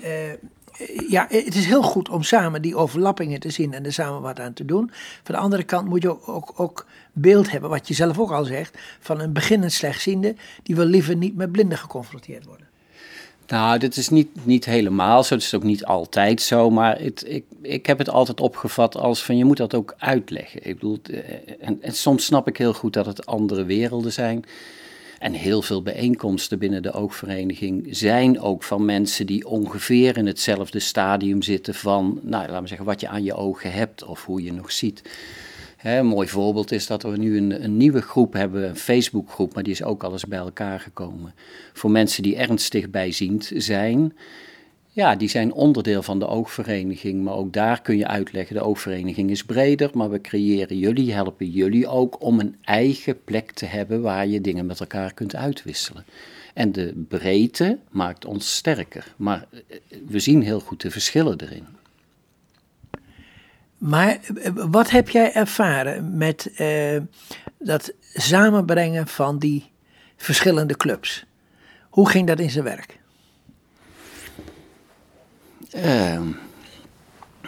ja, 1.08 1.26
het 1.28 1.54
is 1.54 1.66
heel 1.66 1.82
goed 1.82 2.08
om 2.08 2.22
samen 2.22 2.62
die 2.62 2.76
overlappingen 2.76 3.40
te 3.40 3.50
zien 3.50 3.72
en 3.72 3.84
er 3.84 3.92
samen 3.92 4.20
wat 4.20 4.40
aan 4.40 4.52
te 4.52 4.64
doen. 4.64 4.90
Van 5.22 5.34
de 5.34 5.40
andere 5.40 5.62
kant 5.62 5.88
moet 5.88 6.02
je 6.02 6.10
ook, 6.10 6.28
ook, 6.28 6.52
ook 6.56 6.86
beeld 7.12 7.50
hebben, 7.50 7.70
wat 7.70 7.88
je 7.88 7.94
zelf 7.94 8.18
ook 8.18 8.30
al 8.30 8.44
zegt, 8.44 8.78
van 9.00 9.20
een 9.20 9.32
beginnend 9.32 9.72
slechtziende, 9.72 10.34
die 10.62 10.76
wil 10.76 10.84
liever 10.84 11.16
niet 11.16 11.36
met 11.36 11.52
blinden 11.52 11.78
geconfronteerd 11.78 12.44
worden. 12.44 12.66
Nou, 13.46 13.78
dit 13.78 13.96
is 13.96 14.08
niet, 14.08 14.28
niet 14.42 14.64
helemaal 14.64 15.24
zo. 15.24 15.34
Het 15.34 15.42
is 15.42 15.54
ook 15.54 15.62
niet 15.62 15.84
altijd 15.84 16.42
zo. 16.42 16.70
Maar 16.70 17.00
het, 17.00 17.24
ik, 17.26 17.44
ik 17.62 17.86
heb 17.86 17.98
het 17.98 18.10
altijd 18.10 18.40
opgevat 18.40 18.96
als 18.96 19.24
van 19.24 19.36
je 19.36 19.44
moet 19.44 19.56
dat 19.56 19.74
ook 19.74 19.94
uitleggen. 19.98 20.66
Ik 20.66 20.74
bedoel, 20.74 20.98
eh, 21.02 21.18
en, 21.60 21.82
en 21.82 21.94
soms 21.94 22.24
snap 22.24 22.48
ik 22.48 22.56
heel 22.56 22.74
goed 22.74 22.92
dat 22.92 23.06
het 23.06 23.26
andere 23.26 23.64
werelden 23.64 24.12
zijn. 24.12 24.44
En 25.18 25.32
heel 25.32 25.62
veel 25.62 25.82
bijeenkomsten 25.82 26.58
binnen 26.58 26.82
de 26.82 26.92
oogvereniging 26.92 27.86
zijn 27.90 28.40
ook 28.40 28.62
van 28.62 28.84
mensen 28.84 29.26
die 29.26 29.46
ongeveer 29.46 30.16
in 30.16 30.26
hetzelfde 30.26 30.78
stadium 30.78 31.42
zitten 31.42 31.74
van, 31.74 32.20
nou, 32.22 32.46
laten 32.46 32.62
we 32.62 32.68
zeggen, 32.68 32.86
wat 32.86 33.00
je 33.00 33.08
aan 33.08 33.24
je 33.24 33.34
ogen 33.34 33.72
hebt 33.72 34.04
of 34.04 34.24
hoe 34.24 34.42
je 34.42 34.52
nog 34.52 34.72
ziet 34.72 35.02
een 35.92 36.06
mooi 36.06 36.28
voorbeeld 36.28 36.72
is 36.72 36.86
dat 36.86 37.02
we 37.02 37.16
nu 37.16 37.36
een, 37.36 37.64
een 37.64 37.76
nieuwe 37.76 38.00
groep 38.00 38.32
hebben, 38.32 38.68
een 38.68 38.76
Facebookgroep, 38.76 39.54
maar 39.54 39.62
die 39.62 39.72
is 39.72 39.82
ook 39.82 40.02
al 40.02 40.12
eens 40.12 40.26
bij 40.26 40.38
elkaar 40.38 40.80
gekomen. 40.80 41.34
Voor 41.72 41.90
mensen 41.90 42.22
die 42.22 42.36
ernstig 42.36 42.90
bijziend 42.90 43.50
zijn. 43.54 44.12
Ja, 44.90 45.16
die 45.16 45.28
zijn 45.28 45.52
onderdeel 45.52 46.02
van 46.02 46.18
de 46.18 46.26
oogvereniging, 46.26 47.22
maar 47.22 47.34
ook 47.34 47.52
daar 47.52 47.82
kun 47.82 47.96
je 47.96 48.06
uitleggen, 48.06 48.56
de 48.56 48.62
oogvereniging 48.62 49.30
is 49.30 49.44
breder, 49.44 49.90
maar 49.94 50.10
we 50.10 50.20
creëren 50.20 50.78
jullie, 50.78 51.12
helpen 51.12 51.50
jullie 51.50 51.86
ook 51.86 52.22
om 52.22 52.40
een 52.40 52.56
eigen 52.62 53.24
plek 53.24 53.50
te 53.50 53.66
hebben 53.66 54.02
waar 54.02 54.26
je 54.26 54.40
dingen 54.40 54.66
met 54.66 54.80
elkaar 54.80 55.14
kunt 55.14 55.36
uitwisselen. 55.36 56.04
En 56.54 56.72
de 56.72 57.04
breedte 57.08 57.78
maakt 57.90 58.24
ons 58.24 58.54
sterker. 58.54 59.14
Maar 59.16 59.46
eh, 59.50 59.78
we 60.06 60.18
zien 60.18 60.42
heel 60.42 60.60
goed 60.60 60.80
de 60.80 60.90
verschillen 60.90 61.40
erin. 61.40 61.66
Maar 63.84 64.18
eh, 64.42 64.52
wat 64.54 64.90
heb 64.90 65.08
jij 65.08 65.32
ervaren 65.32 66.16
met 66.16 66.50
uh, 66.60 67.00
dat 67.58 67.92
samenbrengen 68.14 69.06
van 69.06 69.38
die 69.38 69.70
verschillende 70.16 70.76
clubs? 70.76 71.24
Hoe 71.90 72.08
ging 72.08 72.26
dat 72.26 72.38
in 72.38 72.50
zijn 72.50 72.64
werk? 72.64 72.98
Uh, 75.76 76.20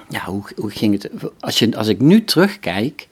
ja, 0.08 0.24
hoe, 0.24 0.42
hoe 0.56 0.70
ging 0.70 1.02
het? 1.02 1.10
Als, 1.40 1.58
je, 1.58 1.76
als 1.76 1.88
ik 1.88 2.00
nu 2.00 2.24
terugkijk, 2.24 3.08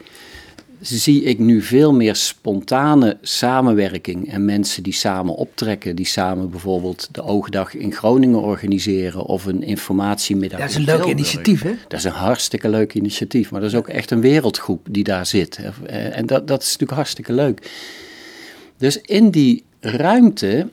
zie 0.84 1.22
ik 1.22 1.38
nu 1.38 1.62
veel 1.62 1.92
meer 1.92 2.16
spontane 2.16 3.16
samenwerking 3.22 4.32
en 4.32 4.44
mensen 4.44 4.82
die 4.82 4.92
samen 4.92 5.34
optrekken, 5.34 5.96
die 5.96 6.06
samen 6.06 6.50
bijvoorbeeld 6.50 7.08
de 7.12 7.22
Oogdag 7.22 7.74
in 7.74 7.92
Groningen 7.92 8.40
organiseren 8.40 9.22
of 9.22 9.44
een 9.44 9.62
informatiemiddag. 9.62 10.60
Dat 10.60 10.68
is 10.68 10.74
een 10.74 10.84
leuk 10.84 11.04
initiatief, 11.04 11.62
hè? 11.62 11.72
Dat 11.88 11.98
is 11.98 12.04
een 12.04 12.12
hartstikke 12.12 12.68
leuk 12.68 12.94
initiatief, 12.94 13.50
maar 13.50 13.60
dat 13.60 13.70
is 13.70 13.76
ook 13.76 13.88
echt 13.88 14.10
een 14.10 14.20
wereldgroep 14.20 14.86
die 14.90 15.04
daar 15.04 15.26
zit. 15.26 15.58
Eh, 15.86 16.16
en 16.16 16.26
dat, 16.26 16.48
dat 16.48 16.60
is 16.60 16.66
natuurlijk 16.66 16.98
hartstikke 16.98 17.32
leuk. 17.32 17.70
Dus 18.76 19.00
in 19.00 19.30
die 19.30 19.64
ruimte 19.80 20.68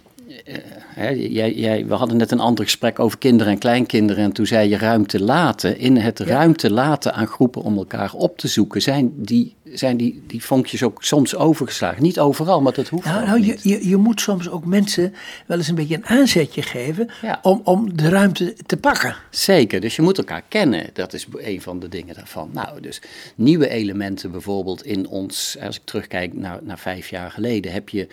Hè, 0.93 1.09
jij, 1.09 1.53
jij, 1.53 1.85
we 1.85 1.93
hadden 1.93 2.17
net 2.17 2.31
een 2.31 2.39
ander 2.39 2.63
gesprek 2.63 2.99
over 2.99 3.17
kinderen 3.17 3.53
en 3.53 3.59
kleinkinderen. 3.59 4.23
En 4.23 4.31
toen 4.31 4.45
zei 4.45 4.69
je 4.69 4.77
ruimte 4.77 5.23
laten. 5.23 5.77
In 5.77 5.97
het 5.97 6.19
ruimte 6.19 6.71
laten 6.71 7.13
aan 7.13 7.27
groepen 7.27 7.61
om 7.61 7.77
elkaar 7.77 8.13
op 8.13 8.37
te 8.37 8.47
zoeken, 8.47 8.81
zijn 8.81 9.13
die, 9.15 9.55
zijn 9.63 9.97
die, 9.97 10.23
die 10.27 10.43
vonkjes 10.43 10.83
ook 10.83 11.03
soms 11.03 11.35
overgeslagen. 11.35 12.03
Niet 12.03 12.19
overal, 12.19 12.61
maar 12.61 12.73
dat 12.73 12.87
hoeft 12.87 13.05
nou, 13.05 13.25
nou, 13.25 13.45
je, 13.45 13.57
je, 13.61 13.87
je, 13.87 13.97
moet 13.97 14.21
soms 14.21 14.49
ook 14.49 14.65
mensen 14.65 15.13
wel 15.47 15.57
eens 15.57 15.67
een 15.67 15.75
beetje 15.75 15.95
een 15.95 16.05
aanzetje 16.05 16.61
geven 16.61 17.09
om, 17.41 17.61
om 17.63 17.97
de 17.97 18.09
ruimte 18.09 18.55
te 18.65 18.77
pakken. 18.77 19.15
Zeker, 19.29 19.81
dus 19.81 19.95
je 19.95 20.01
moet 20.01 20.17
elkaar 20.17 20.43
kennen. 20.47 20.89
Dat 20.93 21.13
is 21.13 21.27
een 21.33 21.61
van 21.61 21.79
de 21.79 21.89
dingen 21.89 22.15
daarvan. 22.15 22.49
Nou, 22.53 22.81
dus 22.81 23.01
nieuwe 23.35 23.69
elementen 23.69 24.31
bijvoorbeeld 24.31 24.85
in 24.85 25.07
ons, 25.07 25.57
als 25.61 25.75
ik 25.75 25.81
terugkijk 25.83 26.33
naar, 26.33 26.59
naar 26.63 26.79
vijf 26.79 27.09
jaar 27.09 27.31
geleden, 27.31 27.71
heb 27.71 27.89
je 27.89 28.07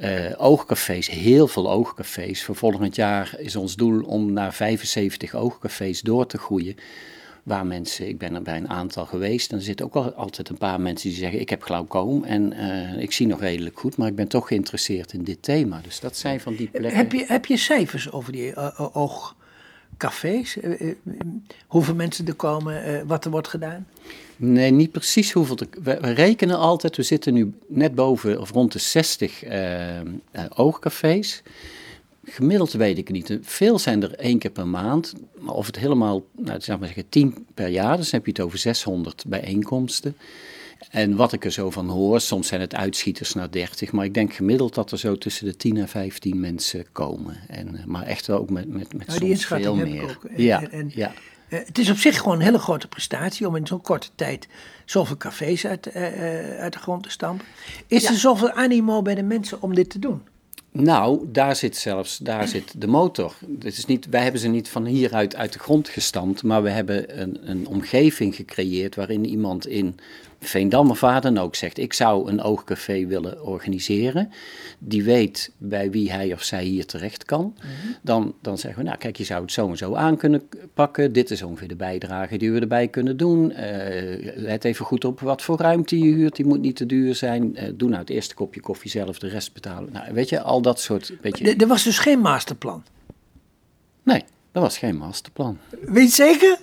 uh, 0.00 0.32
oogcafés, 0.36 1.10
heel 1.10 1.46
veel 1.46 1.70
oogcafés. 1.70 2.44
Voor 2.44 2.56
volgend 2.56 2.94
jaar 2.94 3.34
is 3.38 3.56
ons 3.56 3.76
doel 3.76 4.02
om 4.02 4.32
naar 4.32 4.54
75 4.54 5.34
oogcafés 5.34 6.00
door 6.00 6.26
te 6.26 6.38
groeien. 6.38 6.76
Waar 7.42 7.66
mensen, 7.66 8.08
ik 8.08 8.18
ben 8.18 8.34
er 8.34 8.42
bij 8.42 8.56
een 8.56 8.68
aantal 8.68 9.06
geweest, 9.06 9.52
en 9.52 9.56
er 9.56 9.62
zitten 9.62 9.86
ook 9.86 9.94
al, 9.94 10.12
altijd 10.12 10.48
een 10.48 10.58
paar 10.58 10.80
mensen 10.80 11.08
die 11.08 11.18
zeggen: 11.18 11.40
Ik 11.40 11.50
heb 11.50 11.62
glaucoom 11.62 12.24
en 12.24 12.52
uh, 12.52 13.02
ik 13.02 13.12
zie 13.12 13.26
nog 13.26 13.40
redelijk 13.40 13.78
goed, 13.78 13.96
maar 13.96 14.08
ik 14.08 14.14
ben 14.14 14.28
toch 14.28 14.48
geïnteresseerd 14.48 15.12
in 15.12 15.24
dit 15.24 15.42
thema. 15.42 15.80
Dus 15.80 16.00
dat 16.00 16.16
zijn 16.16 16.40
van 16.40 16.54
die 16.54 16.68
plekken. 16.68 16.98
Heb 16.98 17.12
je, 17.12 17.24
heb 17.26 17.46
je 17.46 17.56
cijfers 17.56 18.12
over 18.12 18.32
die 18.32 18.50
uh, 18.50 18.96
oogcafés? 20.04 20.56
hoeveel 21.66 21.94
mensen 21.94 22.26
er 22.26 22.34
komen, 22.34 23.06
wat 23.06 23.24
er 23.24 23.30
wordt 23.30 23.48
gedaan? 23.48 23.86
Nee, 24.36 24.70
niet 24.70 24.92
precies 24.92 25.32
hoeveel. 25.32 25.58
we, 25.82 25.92
rekenen 25.92 26.58
altijd, 26.58 26.96
we 26.96 27.02
zitten 27.02 27.34
nu 27.34 27.52
net 27.66 27.94
boven 27.94 28.40
of 28.40 28.50
rond 28.50 28.72
de 28.72 28.78
60 28.78 29.44
uh, 29.44 30.00
uh, 30.00 30.02
oogcafés. 30.54 31.42
Gemiddeld 32.24 32.72
weet 32.72 32.98
ik 32.98 33.10
niet. 33.10 33.38
Veel 33.42 33.78
zijn 33.78 34.02
er 34.02 34.14
één 34.14 34.38
keer 34.38 34.50
per 34.50 34.66
maand. 34.66 35.14
Of 35.46 35.66
het 35.66 35.78
helemaal, 35.78 36.24
nou, 36.36 36.60
zeg 36.60 36.78
maar 36.78 36.86
zeggen, 36.86 37.08
10 37.08 37.46
per 37.54 37.68
jaar, 37.68 37.96
dus 37.96 38.10
dan 38.10 38.20
heb 38.20 38.24
je 38.24 38.32
het 38.32 38.40
over 38.40 38.58
600 38.58 39.24
bijeenkomsten. 39.26 40.16
En 40.90 41.16
wat 41.16 41.32
ik 41.32 41.44
er 41.44 41.52
zo 41.52 41.70
van 41.70 41.88
hoor, 41.88 42.20
soms 42.20 42.48
zijn 42.48 42.60
het 42.60 42.74
uitschieters 42.74 43.34
naar 43.34 43.50
30, 43.50 43.92
maar 43.92 44.04
ik 44.04 44.14
denk 44.14 44.34
gemiddeld 44.34 44.74
dat 44.74 44.92
er 44.92 44.98
zo 44.98 45.16
tussen 45.16 45.44
de 45.44 45.56
10 45.56 45.76
en 45.76 45.88
15 45.88 46.40
mensen 46.40 46.86
komen. 46.92 47.36
En, 47.48 47.76
eh, 47.76 47.84
maar 47.84 48.02
echt 48.02 48.26
wel 48.26 48.38
ook 48.38 48.50
met, 48.50 48.68
met, 48.68 48.94
met 48.94 49.06
nou, 49.06 49.18
soms 49.18 49.46
veel 49.46 49.74
meer. 49.74 50.18
Ja, 50.36 50.70
en, 50.70 50.90
ja. 50.94 51.12
Uh, 51.48 51.58
het 51.64 51.78
is 51.78 51.90
op 51.90 51.96
zich 51.96 52.18
gewoon 52.18 52.36
een 52.36 52.44
hele 52.44 52.58
grote 52.58 52.88
prestatie 52.88 53.46
om 53.46 53.56
in 53.56 53.66
zo'n 53.66 53.80
korte 53.80 54.08
tijd 54.14 54.48
zoveel 54.84 55.16
cafés 55.16 55.66
uit, 55.66 55.86
uh, 55.86 56.02
uit 56.58 56.72
de 56.72 56.78
grond 56.78 57.02
te 57.02 57.10
stampen. 57.10 57.46
Is 57.86 58.04
er 58.08 58.14
zoveel 58.14 58.50
animo 58.50 59.02
bij 59.02 59.14
de 59.14 59.22
mensen 59.22 59.62
om 59.62 59.74
dit 59.74 59.90
te 59.90 59.98
doen? 59.98 60.22
Nou, 60.72 61.24
daar 61.32 61.56
zit 61.56 61.76
zelfs 61.76 62.18
daar 62.18 62.48
zit 62.48 62.80
de 62.80 62.86
motor. 62.86 63.34
Het 63.58 63.78
is 63.78 63.84
niet, 63.86 64.06
wij 64.06 64.22
hebben 64.22 64.40
ze 64.40 64.48
niet 64.48 64.68
van 64.68 64.86
hieruit 64.86 65.36
uit 65.36 65.52
de 65.52 65.58
grond 65.58 65.88
gestampt, 65.88 66.42
maar 66.42 66.62
we 66.62 66.70
hebben 66.70 67.20
een, 67.20 67.50
een 67.50 67.66
omgeving 67.66 68.34
gecreëerd 68.34 68.94
waarin 68.94 69.24
iemand 69.24 69.66
in 69.66 69.96
Veendam 70.40 70.90
of 70.90 71.00
waar 71.00 71.20
dan 71.20 71.38
ook 71.38 71.54
zegt: 71.54 71.78
Ik 71.78 71.92
zou 71.92 72.30
een 72.30 72.42
oogcafé 72.42 73.06
willen 73.06 73.44
organiseren. 73.44 74.30
Die 74.78 75.02
weet 75.02 75.52
bij 75.58 75.90
wie 75.90 76.12
hij 76.12 76.32
of 76.32 76.42
zij 76.42 76.64
hier 76.64 76.86
terecht 76.86 77.24
kan. 77.24 77.54
Mhm. 77.56 77.92
dan, 78.02 78.34
dan 78.42 78.58
zeggen 78.58 78.82
we: 78.82 78.86
Nou, 78.86 78.98
kijk, 78.98 79.16
je 79.16 79.24
zou 79.24 79.42
het 79.42 79.52
zo 79.52 79.68
en 79.68 79.76
zo 79.76 79.94
aan 79.94 80.16
kunnen 80.16 80.48
pakken. 80.74 81.12
Dit 81.12 81.30
is 81.30 81.42
ongeveer 81.42 81.68
de 81.68 81.76
bijdrage 81.76 82.36
die 82.36 82.52
we 82.52 82.60
erbij 82.60 82.88
kunnen 82.88 83.16
doen. 83.16 83.50
Uh, 83.50 83.58
let 84.34 84.64
even 84.64 84.84
goed 84.84 85.04
op 85.04 85.20
wat 85.20 85.42
voor 85.42 85.58
ruimte 85.58 85.98
je 85.98 86.14
huurt. 86.14 86.36
Die 86.36 86.46
moet 86.46 86.60
niet 86.60 86.76
te 86.76 86.86
duur 86.86 87.14
zijn. 87.14 87.52
Uh, 87.54 87.62
doe 87.74 87.88
nou 87.88 88.00
het 88.00 88.10
eerste 88.10 88.34
kopje 88.34 88.60
koffie 88.60 88.90
zelf, 88.90 89.18
de 89.18 89.28
rest 89.28 89.52
betalen. 89.52 89.92
Nou, 89.92 90.12
weet 90.12 90.28
je, 90.28 90.40
al 90.40 90.62
dat 90.62 90.80
soort. 90.80 91.12
Beetje... 91.20 91.54
Er 91.54 91.66
was 91.66 91.84
dus 91.84 91.98
geen 91.98 92.18
masterplan? 92.18 92.84
Nee, 94.02 94.24
er 94.52 94.60
was 94.60 94.78
geen 94.78 94.96
masterplan. 94.96 95.58
Weet 95.80 96.08
je 96.08 96.14
zeker? 96.14 96.58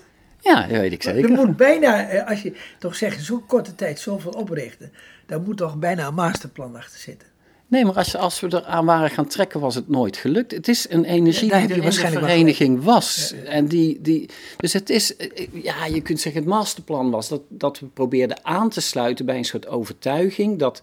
Ja, 0.46 0.62
dat 0.62 0.80
weet 0.80 0.92
ik 0.92 1.04
zeker. 1.04 1.24
Er 1.24 1.46
moet 1.46 1.58
bijna, 1.58 2.08
eh, 2.08 2.30
als 2.30 2.42
je 2.42 2.54
toch 2.80 2.96
zegt, 2.96 3.24
zo'n 3.24 3.46
korte 3.46 3.76
tijd 3.76 4.00
zoveel 4.00 4.32
oprichten, 4.32 4.92
daar 5.26 5.42
moet 5.42 5.58
toch 5.58 5.78
bijna 5.78 6.08
een 6.08 6.14
masterplan 6.14 6.76
achter 6.76 7.00
zitten. 7.00 7.28
Nee, 7.68 7.86
maar 7.86 7.94
als, 7.94 8.16
als 8.16 8.40
we 8.40 8.48
eraan 8.48 8.86
waren 8.86 9.10
gaan 9.10 9.28
trekken, 9.28 9.60
was 9.60 9.76
het 9.76 9.90
nooit 9.90 10.18
gelukt. 10.18 10.52
Het 10.52 10.68
is 10.68 10.90
een 10.90 11.04
energie 11.04 11.52
die 11.52 11.62
er 11.62 11.72
in 11.72 11.82
de 11.82 11.92
vereniging 11.92 12.84
was. 12.84 13.34
En 13.46 13.68
die, 13.68 14.02
die, 14.02 14.30
dus 14.58 14.74
het 14.74 14.90
is, 14.90 15.16
eh, 15.16 15.48
ja, 15.52 15.86
je 15.86 16.02
kunt 16.02 16.20
zeggen, 16.20 16.42
het 16.42 16.50
masterplan 16.50 17.12
was 17.12 17.28
dat, 17.28 17.42
dat 17.50 17.80
we 17.80 17.86
probeerden 17.86 18.46
aan 18.46 18.70
te 18.70 18.82
sluiten 18.82 19.26
bij 19.26 19.38
een 19.38 19.46
soort 19.46 19.68
overtuiging 19.68 20.60
dat 20.60 20.82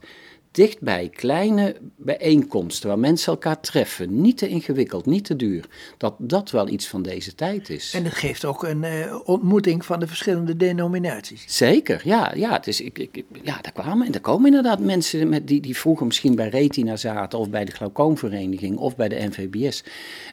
dichtbij 0.52 1.08
kleine 1.08 1.76
bijeenkomsten 1.96 2.88
waar 2.88 2.98
mensen 2.98 3.32
elkaar 3.32 3.60
treffen, 3.60 4.20
niet 4.20 4.38
te 4.38 4.48
ingewikkeld, 4.48 5.06
niet 5.06 5.24
te 5.24 5.36
duur, 5.36 5.68
dat 5.98 6.14
dat 6.18 6.50
wel 6.50 6.68
iets 6.68 6.88
van 6.88 7.02
deze 7.02 7.34
tijd 7.34 7.70
is. 7.70 7.94
En 7.94 8.04
het 8.04 8.14
geeft 8.14 8.44
ook 8.44 8.62
een 8.62 8.82
uh, 8.82 9.20
ontmoeting 9.24 9.84
van 9.84 10.00
de 10.00 10.06
verschillende 10.06 10.56
denominaties. 10.56 11.44
Zeker, 11.46 12.00
ja. 12.04 12.32
ja, 12.34 12.52
het 12.52 12.66
is, 12.66 12.80
ik, 12.80 12.98
ik, 12.98 13.24
ja 13.42 13.58
daar, 13.60 13.72
kwamen, 13.72 14.12
daar 14.12 14.20
komen 14.20 14.46
inderdaad 14.46 14.80
mensen 14.80 15.28
met 15.28 15.48
die, 15.48 15.60
die 15.60 15.76
vroeger 15.76 16.06
misschien 16.06 16.34
bij 16.34 16.48
Retina 16.48 16.96
zaten 16.96 17.38
of 17.38 17.50
bij 17.50 17.64
de 17.64 17.72
glaucoomvereniging 17.72 18.76
of 18.76 18.96
bij 18.96 19.08
de 19.08 19.28
NVBS. 19.28 19.84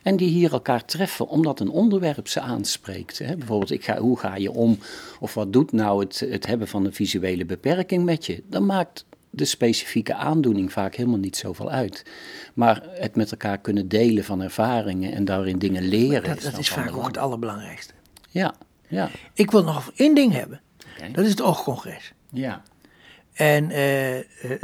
En 0.03 0.17
die 0.17 0.29
hier 0.29 0.51
elkaar 0.51 0.85
treffen 0.85 1.27
omdat 1.27 1.59
een 1.59 1.69
onderwerp 1.69 2.27
ze 2.27 2.39
aanspreekt. 2.39 3.17
Hè. 3.17 3.35
Bijvoorbeeld, 3.35 3.71
ik 3.71 3.83
ga, 3.83 3.97
hoe 3.97 4.19
ga 4.19 4.35
je 4.35 4.51
om 4.51 4.77
of 5.19 5.33
wat 5.33 5.53
doet 5.53 5.71
nou 5.71 5.99
het, 6.03 6.19
het 6.19 6.45
hebben 6.45 6.67
van 6.67 6.85
een 6.85 6.93
visuele 6.93 7.45
beperking 7.45 8.05
met 8.05 8.25
je? 8.25 8.43
Dat 8.47 8.61
maakt 8.61 9.05
de 9.29 9.45
specifieke 9.45 10.13
aandoening 10.13 10.71
vaak 10.71 10.95
helemaal 10.95 11.19
niet 11.19 11.37
zoveel 11.37 11.71
uit. 11.71 12.05
Maar 12.53 12.83
het 12.89 13.15
met 13.15 13.31
elkaar 13.31 13.57
kunnen 13.57 13.87
delen 13.87 14.23
van 14.23 14.41
ervaringen 14.41 15.13
en 15.13 15.25
daarin 15.25 15.59
dingen 15.59 15.83
leren. 15.83 16.23
dat, 16.23 16.37
is, 16.37 16.43
dat 16.43 16.57
is 16.57 16.69
vaak 16.69 16.95
ook 16.95 17.07
het 17.07 17.17
allerbelangrijkste. 17.17 17.93
Ja, 18.29 18.53
ja. 18.87 19.09
Ik 19.33 19.51
wil 19.51 19.63
nog 19.63 19.91
één 19.95 20.15
ding 20.15 20.33
hebben. 20.33 20.61
Dat 21.11 21.23
is 21.23 21.29
het 21.29 21.41
oogcongres. 21.41 22.13
Ja. 22.31 22.63
En 23.39 23.69
uh, 23.69 24.17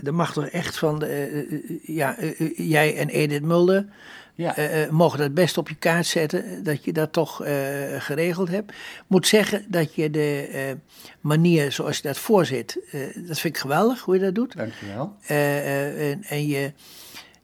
er 0.07 0.13
mag 0.13 0.33
toch 0.33 0.47
echt 0.47 0.77
van, 0.77 0.99
de, 0.99 1.45
uh, 1.49 1.79
ja, 1.83 2.15
jij 2.55 2.97
en 2.97 3.09
Edith 3.09 3.43
Mulder 3.43 3.85
ja. 4.33 4.57
Uh, 4.57 4.89
mogen 4.89 5.19
dat 5.19 5.33
best 5.33 5.57
op 5.57 5.69
je 5.69 5.75
kaart 5.75 6.05
zetten, 6.05 6.63
dat 6.63 6.83
je 6.83 6.93
dat 6.93 7.13
toch 7.13 7.45
uh, 7.45 7.47
geregeld 7.97 8.49
hebt. 8.49 8.73
Moet 9.07 9.27
zeggen 9.27 9.65
dat 9.67 9.95
je 9.95 10.09
de 10.09 10.49
uh, 10.53 10.59
manier 11.21 11.71
zoals 11.71 11.97
je 11.97 12.03
dat 12.03 12.17
voorzit, 12.17 12.79
dat 13.15 13.39
vind 13.39 13.55
ik 13.55 13.57
geweldig 13.57 14.01
hoe 14.01 14.15
je 14.15 14.21
dat 14.21 14.35
doet. 14.35 14.57
Dankjewel. 14.57 15.15
en, 15.27 16.23
en 16.23 16.47
je, 16.47 16.71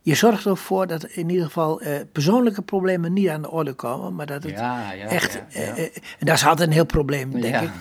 je 0.01 0.15
zorgt 0.15 0.45
ervoor 0.45 0.87
dat 0.87 1.03
in 1.03 1.29
ieder 1.29 1.45
geval 1.45 1.81
persoonlijke 2.11 2.61
problemen 2.61 3.13
niet 3.13 3.29
aan 3.29 3.41
de 3.41 3.51
orde 3.51 3.73
komen, 3.73 4.15
maar 4.15 4.25
dat 4.25 4.43
het 4.43 4.51
ja, 4.51 4.91
ja, 4.91 5.05
echt, 5.05 5.41
en 5.53 5.91
dat 6.19 6.35
is 6.35 6.45
altijd 6.45 6.67
een 6.67 6.73
heel 6.73 6.85
probleem, 6.85 7.41
denk 7.41 7.61
ik. 7.61 7.71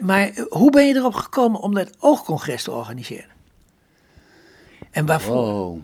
Maar 0.00 0.30
hoe 0.48 0.70
ben 0.70 0.86
je 0.86 0.94
erop 0.94 1.14
gekomen 1.14 1.60
om 1.60 1.74
dat 1.74 1.90
oogcongres 1.98 2.62
te 2.62 2.70
organiseren? 2.70 3.32
En 4.90 5.06
waarvoor? 5.06 5.34
Wow. 5.34 5.78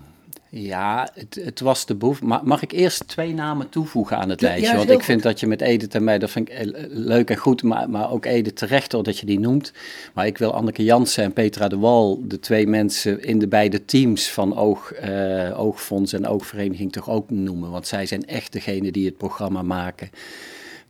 Ja, 0.53 1.11
het, 1.15 1.41
het 1.45 1.61
was 1.61 1.87
de 1.87 1.95
behoefte. 1.95 2.25
Mag 2.25 2.63
ik 2.63 2.73
eerst 2.73 3.09
twee 3.09 3.35
namen 3.35 3.69
toevoegen 3.69 4.17
aan 4.19 4.29
het 4.29 4.41
lijstje? 4.41 4.77
Want 4.77 4.91
ik 4.91 5.03
vind 5.03 5.23
dat 5.23 5.41
je 5.41 5.47
met 5.47 5.61
Edith 5.61 5.95
en 5.95 6.05
mij, 6.05 6.19
dat 6.19 6.31
vind 6.31 6.49
ik 6.49 6.75
leuk 6.89 7.31
en 7.31 7.37
goed, 7.37 7.63
maar, 7.63 7.91
maar 7.91 8.11
ook 8.11 8.25
Edith 8.25 8.57
terecht 8.57 8.91
dat 8.91 9.19
je 9.19 9.27
die 9.27 9.41
noemt. 9.41 9.73
Maar 10.15 10.27
ik 10.27 10.39
wil 10.39 10.55
Anneke 10.55 10.85
Jansen 10.85 11.25
en 11.25 11.33
Petra 11.33 11.69
de 11.69 11.79
Wal, 11.79 12.21
de 12.25 12.39
twee 12.41 12.67
mensen 12.67 13.25
in 13.25 13.39
de 13.39 13.49
beide 13.49 13.85
teams 13.85 14.31
van 14.31 14.57
Oog, 14.57 14.93
uh, 15.05 15.61
Oogfonds 15.61 16.13
en 16.13 16.27
Oogvereniging 16.27 16.93
toch 16.93 17.11
ook 17.11 17.31
noemen. 17.31 17.71
Want 17.71 17.87
zij 17.87 18.07
zijn 18.07 18.27
echt 18.27 18.53
degene 18.53 18.93
die 18.93 19.07
het 19.07 19.17
programma 19.17 19.63
maken 19.63 20.11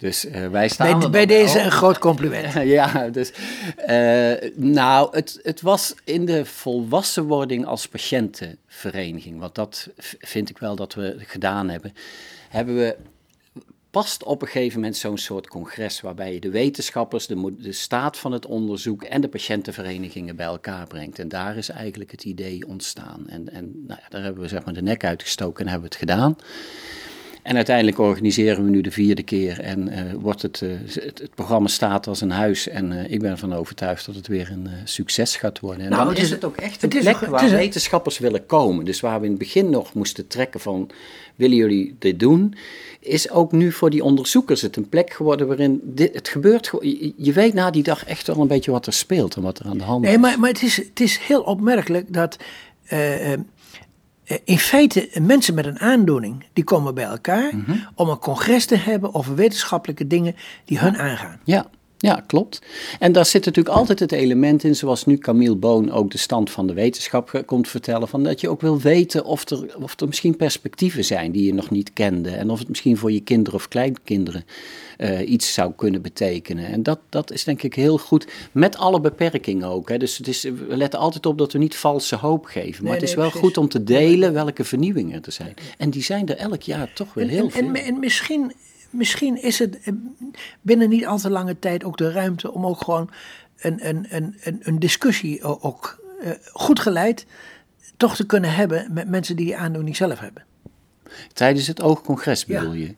Dus 0.00 0.24
uh, 0.24 0.48
wij 0.48 0.68
staan 0.68 0.98
bij, 0.98 1.10
bij 1.10 1.26
deze 1.26 1.60
een 1.60 1.70
groot 1.70 1.98
compliment. 1.98 2.52
ja, 2.78 3.08
dus 3.08 3.32
uh, 3.88 4.50
nou, 4.54 5.16
het, 5.16 5.38
het 5.42 5.60
was 5.60 5.94
in 6.04 6.24
de 6.24 6.44
volwassenwording 6.44 7.66
als 7.66 7.88
patiëntenvereniging, 7.88 9.38
want 9.38 9.54
dat 9.54 9.88
vind 10.18 10.50
ik 10.50 10.58
wel 10.58 10.76
dat 10.76 10.94
we 10.94 11.16
gedaan 11.18 11.68
hebben, 11.68 11.92
hebben 12.48 12.76
we 12.76 12.96
past 13.90 14.24
op 14.24 14.42
een 14.42 14.48
gegeven 14.48 14.80
moment 14.80 14.96
zo'n 14.96 15.18
soort 15.18 15.48
congres 15.48 16.00
waarbij 16.00 16.32
je 16.32 16.40
de 16.40 16.50
wetenschappers, 16.50 17.26
de, 17.26 17.54
de, 17.58 17.72
staat 17.72 18.16
van 18.16 18.32
het 18.32 18.46
onderzoek 18.46 19.02
en 19.02 19.20
de 19.20 19.28
patiëntenverenigingen 19.28 20.36
bij 20.36 20.46
elkaar 20.46 20.86
brengt. 20.86 21.18
En 21.18 21.28
daar 21.28 21.56
is 21.56 21.68
eigenlijk 21.68 22.10
het 22.10 22.24
idee 22.24 22.66
ontstaan. 22.66 23.28
En, 23.28 23.52
en 23.52 23.84
nou 23.86 24.00
ja, 24.02 24.08
daar 24.08 24.22
hebben 24.22 24.42
we 24.42 24.48
zeg 24.48 24.64
maar 24.64 24.74
de 24.74 24.82
nek 24.82 25.04
uitgestoken 25.04 25.64
en 25.64 25.70
hebben 25.70 25.88
we 25.88 25.96
het 25.96 26.08
gedaan. 26.08 26.36
En 27.50 27.56
uiteindelijk 27.56 27.98
organiseren 27.98 28.64
we 28.64 28.70
nu 28.70 28.80
de 28.80 28.90
vierde 28.90 29.22
keer 29.22 29.60
en 29.60 29.88
uh, 29.88 30.12
wordt 30.20 30.42
het, 30.42 30.60
uh, 30.60 30.70
het, 30.84 31.18
het, 31.18 31.34
programma 31.34 31.68
staat 31.68 32.06
als 32.06 32.20
een 32.20 32.30
huis. 32.30 32.68
En 32.68 32.92
uh, 32.92 33.10
ik 33.10 33.20
ben 33.20 33.30
ervan 33.30 33.54
overtuigd 33.54 34.06
dat 34.06 34.14
het 34.14 34.26
weer 34.26 34.50
een 34.50 34.68
succes 34.84 35.36
gaat 35.36 35.60
worden. 35.60 35.84
En 35.84 35.90
nou, 35.90 36.04
dan 36.04 36.16
is 36.16 36.30
het 36.30 36.44
ook 36.44 36.56
echt 36.56 36.82
een 36.82 36.88
plek 36.88 37.16
waar 37.16 37.50
wetenschappers 37.50 38.18
willen 38.18 38.46
komen. 38.46 38.84
Dus 38.84 39.00
waar 39.00 39.18
we 39.18 39.24
in 39.24 39.30
het 39.30 39.38
begin 39.38 39.70
nog 39.70 39.94
moesten 39.94 40.26
trekken 40.26 40.60
van, 40.60 40.90
willen 41.36 41.56
jullie 41.56 41.96
dit 41.98 42.20
doen? 42.20 42.54
Is 43.00 43.30
ook 43.30 43.52
nu 43.52 43.72
voor 43.72 43.90
die 43.90 44.04
onderzoekers 44.04 44.62
het 44.62 44.76
een 44.76 44.88
plek 44.88 45.12
geworden 45.12 45.46
waarin 45.46 45.80
dit, 45.84 46.14
het 46.14 46.28
gebeurt. 46.28 46.70
Je, 46.80 47.12
je 47.16 47.32
weet 47.32 47.54
na 47.54 47.70
die 47.70 47.82
dag 47.82 48.04
echt 48.04 48.26
wel 48.26 48.40
een 48.40 48.48
beetje 48.48 48.70
wat 48.70 48.86
er 48.86 48.92
speelt 48.92 49.34
en 49.34 49.42
wat 49.42 49.58
er 49.58 49.66
aan 49.66 49.78
de 49.78 49.84
hand 49.84 50.04
is. 50.04 50.10
Nee, 50.10 50.18
maar, 50.18 50.38
maar 50.38 50.50
het, 50.50 50.62
is, 50.62 50.76
het 50.76 51.00
is 51.00 51.18
heel 51.18 51.42
opmerkelijk 51.42 52.12
dat 52.12 52.36
eh, 52.86 53.32
in 54.44 54.58
feite, 54.58 55.08
mensen 55.22 55.54
met 55.54 55.66
een 55.66 55.80
aandoening, 55.80 56.44
die 56.52 56.64
komen 56.64 56.94
bij 56.94 57.04
elkaar 57.04 57.56
mhm. 57.56 57.76
om 57.94 58.08
een 58.08 58.18
congres 58.18 58.66
te 58.66 58.76
hebben 58.76 59.14
over 59.14 59.34
wetenschappelijke 59.34 60.06
dingen 60.06 60.36
die 60.64 60.78
hun 60.78 60.98
aangaan. 60.98 61.40
Ja, 61.44 61.66
ja, 62.02 62.24
klopt. 62.26 62.62
En 62.98 63.12
daar 63.12 63.26
zit 63.26 63.44
natuurlijk 63.44 63.76
altijd 63.76 63.98
het 63.98 64.12
element 64.12 64.64
in, 64.64 64.76
zoals 64.76 65.06
nu 65.06 65.18
Camille 65.18 65.56
Boon 65.56 65.90
ook 65.90 66.10
de 66.10 66.18
stand 66.18 66.50
van 66.50 66.66
de 66.66 66.72
wetenschap 66.72 67.42
komt 67.46 67.68
vertellen, 67.68 68.08
van 68.08 68.22
dat 68.22 68.40
je 68.40 68.48
ook 68.48 68.60
wil 68.60 68.80
weten 68.80 69.24
of 69.24 69.48
er, 69.50 69.82
of 69.82 70.00
er 70.00 70.06
misschien 70.06 70.36
perspectieven 70.36 71.04
zijn 71.04 71.32
die 71.32 71.44
je 71.44 71.54
nog 71.54 71.70
niet 71.70 71.92
kende. 71.92 72.30
En 72.30 72.50
of 72.50 72.58
het 72.58 72.68
misschien 72.68 72.96
voor 72.96 73.12
je 73.12 73.20
kinderen 73.20 73.58
of 73.58 73.68
kleinkinderen 73.68 74.44
uh, 74.98 75.30
iets 75.30 75.54
zou 75.54 75.72
kunnen 75.76 76.02
betekenen. 76.02 76.66
En 76.66 76.82
dat, 76.82 76.98
dat 77.08 77.32
is 77.32 77.44
denk 77.44 77.62
ik 77.62 77.74
heel 77.74 77.98
goed, 77.98 78.26
met 78.52 78.76
alle 78.76 79.00
beperkingen 79.00 79.68
ook. 79.68 79.88
Hè. 79.88 79.96
Dus 79.96 80.18
het 80.18 80.28
is, 80.28 80.42
we 80.42 80.76
letten 80.76 81.00
altijd 81.00 81.26
op 81.26 81.38
dat 81.38 81.52
we 81.52 81.58
niet 81.58 81.76
valse 81.76 82.16
hoop 82.16 82.44
geven. 82.44 82.84
Maar 82.84 82.92
het 82.92 83.02
is 83.02 83.14
wel 83.14 83.30
goed 83.30 83.56
om 83.56 83.68
te 83.68 83.84
delen 83.84 84.32
welke 84.32 84.64
vernieuwingen 84.64 85.22
er 85.24 85.32
zijn. 85.32 85.54
En 85.78 85.90
die 85.90 86.02
zijn 86.02 86.28
er 86.28 86.36
elk 86.36 86.62
jaar 86.62 86.92
toch 86.92 87.14
weer 87.14 87.28
heel 87.28 87.44
en, 87.44 87.50
veel. 87.50 87.62
En, 87.62 87.74
en 87.74 87.98
misschien 87.98 88.52
misschien 88.90 89.42
is 89.42 89.58
het 89.58 89.80
eh, 89.80 89.92
binnen 90.60 90.88
niet 90.88 91.06
al 91.06 91.18
te 91.18 91.30
lange 91.30 91.58
tijd 91.58 91.84
ook 91.84 91.96
de 91.96 92.10
ruimte 92.10 92.52
om 92.52 92.66
ook 92.66 92.80
gewoon 92.84 93.10
een, 93.60 93.88
een, 93.88 94.06
een, 94.40 94.60
een 94.62 94.78
discussie 94.78 95.42
ook 95.42 96.00
uh, 96.22 96.30
goed 96.52 96.80
geleid 96.80 97.26
toch 97.96 98.16
te 98.16 98.26
kunnen 98.26 98.54
hebben 98.54 98.92
met 98.92 99.08
mensen 99.08 99.36
die 99.36 99.46
die 99.46 99.56
aandoening 99.56 99.96
zelf 99.96 100.18
hebben. 100.18 100.44
Tijdens 101.32 101.66
het 101.66 101.82
oogcongres 101.82 102.46
bedoel 102.46 102.72
je? 102.72 102.94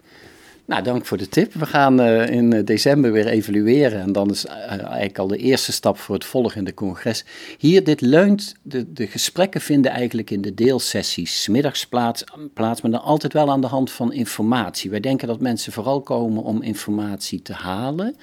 Nou, 0.64 0.82
dank 0.82 1.06
voor 1.06 1.18
de 1.18 1.28
tip. 1.28 1.52
We 1.54 1.66
gaan 1.66 2.00
uh, 2.00 2.28
in 2.28 2.52
eh, 2.52 2.64
december 2.64 3.12
weer 3.12 3.26
evalueren. 3.26 4.00
En 4.00 4.12
dan 4.12 4.30
is 4.30 4.44
uh, 4.44 4.52
eigenlijk 4.68 5.18
al 5.18 5.26
de 5.26 5.36
eerste 5.36 5.72
stap 5.72 5.98
voor 5.98 6.14
het 6.14 6.24
volgende 6.24 6.74
congres. 6.74 7.24
Hier, 7.58 7.84
dit 7.84 8.00
leunt, 8.00 8.54
de, 8.62 8.92
de 8.92 9.06
gesprekken 9.06 9.60
vinden 9.60 9.90
eigenlijk 9.90 10.30
in 10.30 10.40
de 10.40 10.54
deelsessies 10.54 11.48
middags 11.48 11.86
plaats, 11.86 12.24
plaats, 12.54 12.80
maar 12.80 12.90
dan 12.90 13.02
altijd 13.02 13.32
wel 13.32 13.50
aan 13.50 13.60
de 13.60 13.66
hand 13.66 13.90
van 13.90 14.12
informatie. 14.12 14.90
Wij 14.90 15.00
denken 15.00 15.28
dat 15.28 15.40
mensen 15.40 15.72
vooral 15.72 16.00
komen 16.00 16.42
om 16.42 16.62
informatie 16.62 17.42
te 17.42 17.52
halen. 17.52 18.16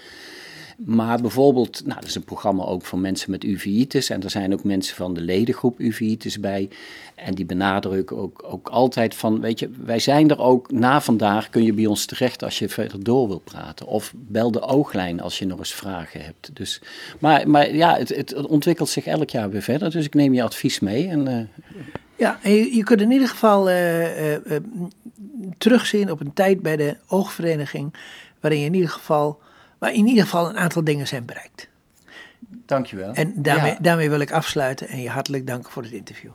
Maar 0.86 1.21
bijvoorbeeld, 1.21 1.81
nou, 1.86 2.00
er 2.00 2.07
is 2.07 2.15
een 2.15 2.24
programma 2.24 2.63
ook 2.63 2.86
voor 2.86 3.00
mensen 3.00 3.31
met 3.31 3.43
uveitis. 3.43 4.09
En 4.09 4.24
er 4.24 4.29
zijn 4.29 4.53
ook 4.53 4.63
mensen 4.63 4.95
van 4.95 5.13
de 5.13 5.21
ledengroep 5.21 5.79
uveitis 5.79 6.39
bij. 6.39 6.69
En 7.15 7.33
die 7.33 7.45
benadrukken 7.45 8.17
ook, 8.17 8.43
ook 8.45 8.67
altijd 8.67 9.15
van, 9.15 9.41
weet 9.41 9.59
je, 9.59 9.69
wij 9.83 10.00
zijn 10.00 10.29
er 10.29 10.39
ook 10.39 10.71
na 10.71 11.01
vandaag, 11.01 11.50
kun 11.50 11.63
je 11.63 11.74
bij 11.74 11.86
ons 11.86 12.05
terecht 12.05 12.43
als 12.43 12.59
je 12.59 12.69
verder 12.69 13.03
door 13.03 13.27
wil 13.27 13.39
praten. 13.39 13.86
Of 13.86 14.13
bel 14.15 14.51
de 14.51 14.62
ooglijn 14.62 15.21
als 15.21 15.39
je 15.39 15.45
nog 15.45 15.59
eens 15.59 15.74
vragen 15.74 16.21
hebt. 16.21 16.50
Dus, 16.53 16.81
maar, 17.19 17.50
maar 17.50 17.75
ja, 17.75 17.98
het, 17.98 18.09
het 18.09 18.48
ontwikkelt 18.48 18.89
zich 18.89 19.05
elk 19.05 19.29
jaar 19.29 19.50
weer 19.50 19.62
verder, 19.62 19.91
dus 19.91 20.05
ik 20.05 20.13
neem 20.13 20.33
je 20.33 20.43
advies 20.43 20.79
mee. 20.79 21.07
En, 21.07 21.29
uh, 21.29 21.65
ja, 22.15 22.39
je, 22.43 22.83
kunt 22.83 23.01
in 23.01 23.12
ieder 23.12 23.27
geval 23.27 23.69
uh, 23.69 24.31
uh, 24.31 24.39
terugzien 25.57 26.12
op 26.12 26.19
een 26.19 26.33
tijd 26.33 26.62
bij 26.62 26.75
de 26.75 26.98
oogvereniging, 27.07 27.93
waarin 28.39 28.59
je 28.59 28.65
in 28.65 28.74
ieder 28.74 28.89
geval, 28.89 29.39
waar 29.79 29.93
in 29.93 30.07
ieder 30.07 30.24
geval 30.24 30.50
een 30.50 30.57
aantal 30.57 30.83
dingen 30.83 31.07
zijn 31.07 31.25
bereikt. 31.25 31.69
Dankjewel. 32.65 33.13
En 33.13 33.42
daarmee, 33.42 33.72
ja. 33.72 33.77
daarmee 33.81 34.09
wil 34.09 34.20
ik 34.20 34.31
afsluiten 34.31 34.87
en 34.87 35.01
je 35.01 35.09
hartelijk 35.09 35.48
danken 35.48 35.72
voor 35.72 35.83
het 35.83 35.92
interview. 35.92 36.27